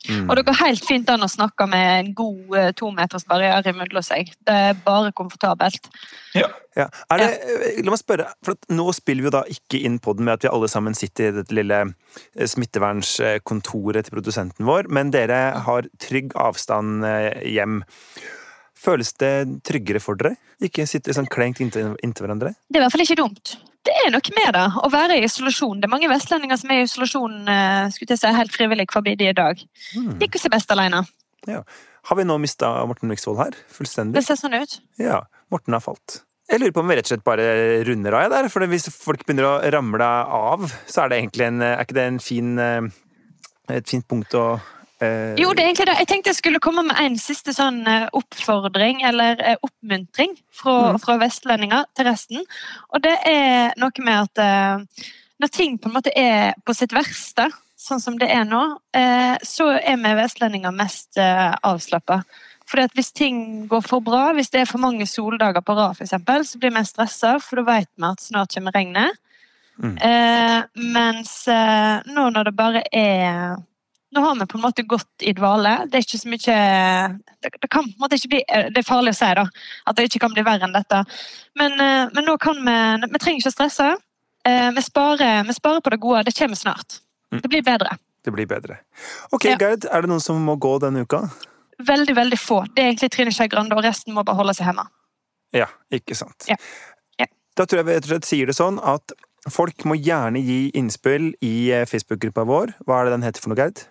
Mm. 0.09 0.27
Og 0.27 0.36
det 0.36 0.43
går 0.45 0.57
helt 0.59 0.83
fint 0.83 1.09
an 1.13 1.23
å 1.23 1.29
snakke 1.31 1.65
med 1.71 1.86
en 1.93 2.09
god 2.17 2.57
uh, 2.57 2.69
tometers 2.75 3.23
barriere 3.27 3.71
mellom 3.75 4.03
seg. 4.03 4.33
Det 4.43 4.55
er 4.69 4.81
bare 4.83 5.13
komfortabelt. 5.15 5.88
Ja. 6.36 6.49
ja. 6.75 6.89
Det, 7.07 7.29
eh, 7.29 7.79
la 7.86 7.93
meg 7.93 8.01
spørre, 8.01 8.27
for 8.43 8.59
Nå 8.75 8.89
spiller 8.95 9.23
vi 9.23 9.29
jo 9.29 9.36
da 9.38 9.45
ikke 9.55 9.79
inn 9.88 10.01
på 10.03 10.15
den 10.17 10.27
med 10.27 10.36
at 10.36 10.45
vi 10.47 10.51
alle 10.51 10.67
sammen 10.71 10.97
sitter 10.97 11.29
i 11.29 11.38
dette 11.39 11.55
lille 11.55 11.79
eh, 11.86 12.47
smittevernskontoret 12.51 14.09
til 14.09 14.17
produsenten 14.17 14.67
vår, 14.67 14.91
men 14.91 15.13
dere 15.15 15.41
har 15.63 15.88
trygg 16.03 16.36
avstand 16.36 17.07
hjem. 17.47 17.81
Føles 18.84 19.13
det 19.22 19.34
tryggere 19.63 20.02
for 20.04 20.19
dere? 20.19 20.36
Ikke 20.63 20.88
sitte 20.89 21.15
sånn 21.15 21.30
klengt 21.32 21.62
inntil, 21.63 21.93
inntil 22.04 22.28
hverandre? 22.28 22.52
Det 22.67 22.78
er 22.78 22.84
i 22.84 22.86
hvert 22.86 22.96
fall 22.96 23.06
ikke 23.06 23.22
dumt 23.22 23.56
det 23.84 23.93
er 24.00 24.12
noe 24.13 24.34
med 24.36 24.54
det, 24.56 24.65
å 24.80 24.89
være 24.91 25.17
i 25.19 25.26
isolasjon. 25.28 25.82
Det 25.82 25.88
er 25.88 25.91
mange 25.91 26.10
vestlendinger 26.12 26.60
som 26.60 26.72
er 26.72 26.82
i 26.82 26.86
isolasjon 26.88 27.50
eh, 27.52 27.89
skulle 27.91 28.15
jeg 28.15 28.22
si, 28.22 28.36
helt 28.38 28.54
frivillig 28.56 28.86
forbi 28.93 29.15
de 29.19 29.30
i 29.32 29.36
dag. 29.36 29.60
Mm. 29.98 30.13
er 30.15 30.28
ikke 30.30 30.39
seg 30.39 30.54
best 30.54 30.72
alene. 30.72 31.04
Ja. 31.50 31.63
Har 32.08 32.19
vi 32.19 32.26
nå 32.28 32.38
mista 32.39 32.69
Morten 32.88 33.12
Myksvold 33.12 33.41
her? 33.41 33.58
Fullstendig? 33.72 34.15
Det 34.15 34.26
ser 34.28 34.39
sånn 34.39 34.56
ut. 34.56 34.78
Ja. 35.00 35.24
Morten 35.52 35.76
har 35.76 35.84
falt. 35.84 36.22
Jeg 36.52 36.60
lurer 36.60 36.76
på 36.76 36.84
om 36.84 36.91
vi 36.91 36.98
rett 37.00 37.08
og 37.08 37.13
slett 37.13 37.28
bare 37.28 37.48
runder 37.88 38.17
av 38.19 38.32
der. 38.32 38.48
For 38.52 38.67
hvis 38.72 38.88
folk 38.91 39.24
begynner 39.28 39.50
å 39.50 39.74
ramle 39.76 40.10
av, 40.39 40.65
så 40.88 41.04
er 41.04 41.12
det 41.12 41.19
egentlig 41.22 41.48
en 41.50 41.63
Er 41.63 41.84
ikke 41.84 42.00
det 42.00 42.08
en 42.08 42.24
fin, 42.24 42.56
eh, 42.60 42.88
et 43.72 43.88
fint 43.89 44.08
punkt 44.08 44.36
å 44.39 44.48
Eh, 44.58 44.83
jo, 45.39 45.52
det 45.54 45.63
er 45.63 45.70
egentlig 45.70 45.88
det. 45.89 45.98
Jeg 46.02 46.10
tenkte 46.12 46.32
jeg 46.32 46.39
skulle 46.39 46.62
komme 46.63 46.86
med 46.88 47.00
en 47.02 47.18
siste 47.22 47.54
sånn 47.56 47.82
eh, 47.89 48.06
oppfordring, 48.16 49.04
eller 49.08 49.42
eh, 49.42 49.60
oppmuntring, 49.66 50.36
fra, 50.54 50.94
mm. 50.94 51.02
fra 51.04 51.18
vestlendinger 51.22 51.89
til 51.98 52.10
resten. 52.10 52.48
Og 52.94 53.04
det 53.06 53.18
er 53.30 53.76
noe 53.82 54.06
med 54.06 54.39
at 54.39 55.04
når 55.42 55.52
ting 55.52 55.78
på 55.82 55.89
en 55.89 55.98
måte 55.98 56.13
er 56.16 56.54
på 56.66 56.76
sitt 56.78 56.96
verste, 56.96 57.50
sånn 57.84 58.00
som 58.00 58.16
det 58.20 58.30
er 58.32 58.46
nå, 58.48 58.62
så 59.44 59.66
er 59.76 59.98
vi 60.00 60.12
vestlendinger 60.16 60.72
mest 60.72 61.20
avslappa. 61.20 62.22
Fordi 62.70 62.86
at 62.88 62.94
Hvis 62.96 63.12
ting 63.12 63.68
går 63.68 63.82
for 63.84 64.00
bra, 64.00 64.32
hvis 64.34 64.50
det 64.54 64.62
er 64.62 64.70
for 64.70 64.80
mange 64.80 65.06
soldager 65.10 65.62
på 65.62 65.76
rad, 65.76 66.00
så 66.00 66.60
blir 66.60 66.72
vi 66.72 66.86
stressa, 66.86 67.36
for 67.44 67.60
da 67.60 67.63
vet 67.68 67.89
vi 67.98 68.08
at 68.08 68.22
snart 68.24 68.56
kommer 68.56 68.72
regnet. 68.72 69.20
Mm. 69.82 69.98
Eh, 69.98 70.63
mens 70.76 71.48
eh, 71.48 72.02
nå 72.13 72.28
når 72.30 72.50
det 72.50 72.56
bare 72.56 72.84
er 72.94 73.56
nå 74.13 74.21
har 74.21 74.36
vi 74.39 74.45
på 74.45 74.58
en 74.58 74.63
måte 74.63 74.86
gått 74.86 75.26
i 75.26 75.34
dvale. 75.34 75.73
Det 75.89 75.97
er 75.97 76.06
ikke 76.06 76.19
så 76.21 76.30
mye 76.30 76.56
det, 77.41 77.52
det, 77.62 77.69
kan 77.69 77.86
på 77.88 77.95
en 77.95 78.02
måte 78.04 78.17
ikke 78.19 78.32
bli, 78.36 78.41
eh, 78.47 78.69
det 78.73 78.84
er 78.84 78.88
farlig 78.88 79.13
å 79.15 79.17
si 79.17 79.30
da, 79.39 79.45
at 79.89 79.97
det 79.97 80.08
ikke 80.10 80.21
kan 80.26 80.36
bli 80.36 80.45
verre 80.45 80.67
enn 80.67 80.76
dette. 80.76 81.02
Men, 81.60 81.76
eh, 81.82 82.12
men 82.13 82.28
nå 82.28 82.38
kan 82.41 82.60
vi 82.62 82.78
Vi 83.13 83.19
trenger 83.19 83.41
ikke 83.41 83.56
stresse. 83.56 83.89
Eh, 84.45 84.69
vi 84.76 84.82
sparer, 84.82 85.43
vi 85.47 85.56
sparer, 85.56 85.82
på 85.82 85.89
det 85.89 85.99
gode. 86.04 86.23
Det 86.23 86.36
kommer 86.38 86.60
snart. 86.60 86.99
Mm. 87.32 87.41
Det 87.41 87.49
blir 87.49 87.63
bedre. 87.63 87.97
Det 88.23 88.32
blir 88.32 88.47
bedre. 88.47 88.78
Ok, 89.32 89.45
ja. 89.45 89.58
Gerd, 89.58 89.86
er 89.86 90.02
det 90.02 90.10
noen 90.10 90.23
som 90.23 90.39
må 90.39 90.56
gå 90.56 90.78
denne 90.84 91.04
uka? 91.04 91.26
Veldig, 91.84 92.15
veldig 92.15 92.39
få. 92.39 92.63
Det 92.76 92.84
er 92.84 92.91
egentlig 92.91 93.12
Trine 93.12 93.34
Skei 93.36 93.49
Grande, 93.52 93.76
og 93.76 93.84
resten 93.84 94.13
må 94.15 94.23
bare 94.23 94.39
holde 94.39 94.56
seg 94.56 94.69
hjemme. 94.69 94.86
Ja, 95.54 95.67
ikke 95.93 96.15
sant. 96.15 96.47
Ja. 96.47 96.58
Ja. 97.19 97.28
Da 97.58 97.65
tror 97.65 97.82
jeg 97.82 97.89
vi 97.89 97.97
rett 97.97 98.08
og 98.08 98.13
slett 98.13 98.30
sier 98.30 98.49
det 98.49 98.56
sånn 98.58 98.80
at 98.80 99.15
folk 99.52 99.84
må 99.89 99.97
gjerne 99.99 100.39
gi 100.39 100.69
innspill 100.78 101.34
i 101.43 101.56
Facebook-gruppa 101.89 102.45
vår. 102.47 102.78
Hva 102.88 103.02
er 103.02 103.10
det 103.10 103.17
den 103.17 103.28
heter 103.28 103.43
for 103.43 103.52
noe, 103.52 103.60
Gerd? 103.60 103.84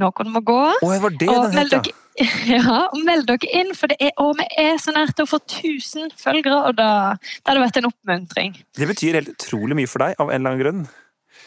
Noen 0.00 0.32
må 0.34 0.42
gå. 0.46 0.60
Oh, 0.80 0.94
var 1.02 1.16
det 1.20 1.28
og, 1.32 1.54
meld 1.54 1.70
dere, 1.74 1.94
ja, 2.52 2.62
og 2.88 3.00
meld 3.06 3.26
dere 3.30 3.50
inn, 3.60 3.70
for 3.76 3.92
det 3.92 3.98
er, 4.00 4.12
å, 4.20 4.30
vi 4.38 4.46
er 4.60 4.76
så 4.82 4.94
nær 4.96 5.12
til 5.14 5.24
å 5.26 5.30
få 5.30 5.38
1000 5.42 6.12
følgere. 6.20 6.58
og 6.70 6.72
da, 6.80 6.90
da 7.44 7.52
hadde 7.52 7.64
vært 7.64 7.80
en 7.80 7.90
oppmuntring. 7.90 8.50
Det 8.78 8.86
betyr 8.90 9.18
helt 9.20 9.32
utrolig 9.34 9.74
mye 9.78 9.90
for 9.90 9.98
deg, 10.04 10.10
av 10.18 10.26
en 10.28 10.36
eller 10.40 10.50
annen 10.52 10.62
grunn. 10.64 10.82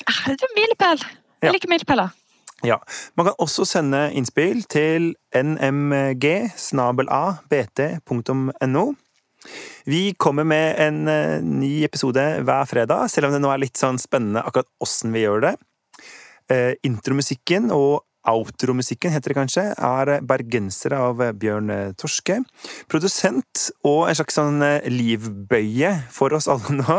Ah, 0.10 0.22
det 0.32 0.44
er 0.44 0.58
milepæl. 0.58 1.00
Jeg 1.44 1.50
ja. 1.50 1.54
liker 1.56 1.70
milepæler. 1.72 2.10
Ja. 2.64 2.78
Man 3.20 3.26
kan 3.28 3.36
også 3.44 3.66
sende 3.68 4.14
innspill 4.16 4.64
til 4.72 5.16
nmg-bt.no. 5.36 6.16
Vi 9.84 10.14
kommer 10.16 10.44
med 10.48 10.80
en 10.80 11.08
uh, 11.08 11.44
ny 11.44 11.84
episode 11.84 12.24
hver 12.48 12.66
fredag, 12.70 13.10
selv 13.12 13.28
om 13.28 13.34
det 13.36 13.42
nå 13.44 13.52
er 13.52 13.60
litt 13.66 13.78
sånn 13.80 14.00
spennende 14.00 14.40
akkurat 14.48 14.70
åssen 14.84 15.12
vi 15.16 15.26
gjør 15.26 15.40
det. 15.44 15.54
Eh, 16.52 16.74
intromusikken 16.84 17.72
og 17.72 18.04
Outromusikken, 18.24 19.12
heter 19.12 19.34
det 19.34 19.36
kanskje, 19.36 19.64
er 19.76 20.22
bergensere 20.24 20.96
av 21.10 21.20
Bjørn 21.36 21.72
Torske. 22.00 22.38
Produsent 22.88 23.66
og 23.84 24.08
en 24.08 24.16
slags 24.16 24.38
sånn 24.40 24.64
eh, 24.64 24.88
livbøye 24.88 25.92
for 26.14 26.32
oss 26.38 26.48
alle 26.52 26.78
nå 26.80 26.98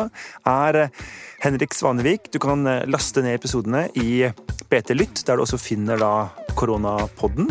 er 0.51 0.80
Henrik 1.40 1.72
Svanevik. 1.76 2.28
Du 2.28 2.36
kan 2.45 2.68
eh, 2.68 2.84
laste 2.84 3.24
ned 3.24 3.38
episodene 3.38 3.86
i 3.97 4.28
BT 4.68 4.92
Lytt, 4.99 5.24
der 5.24 5.40
du 5.40 5.47
også 5.47 5.61
finner 5.61 6.01
da 6.01 6.12
koronapodden 6.61 7.49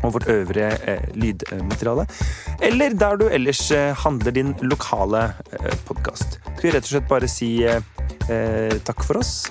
og 0.00 0.16
vårt 0.16 0.28
øvrige 0.32 0.72
eh, 0.88 1.04
lydmateriale. 1.20 2.08
Eller 2.64 2.96
der 2.96 3.20
du 3.20 3.28
ellers 3.28 3.70
eh, 3.76 3.92
handler 3.92 4.32
din 4.32 4.56
lokale 4.64 5.34
eh, 5.52 5.72
podkast. 5.84 6.40
Skal 6.40 6.70
vi 6.70 6.76
rett 6.78 6.88
og 6.88 6.94
slett 6.94 7.10
bare 7.12 7.28
si 7.28 7.50
eh, 7.68 8.78
takk 8.88 9.04
for 9.04 9.20
oss? 9.20 9.50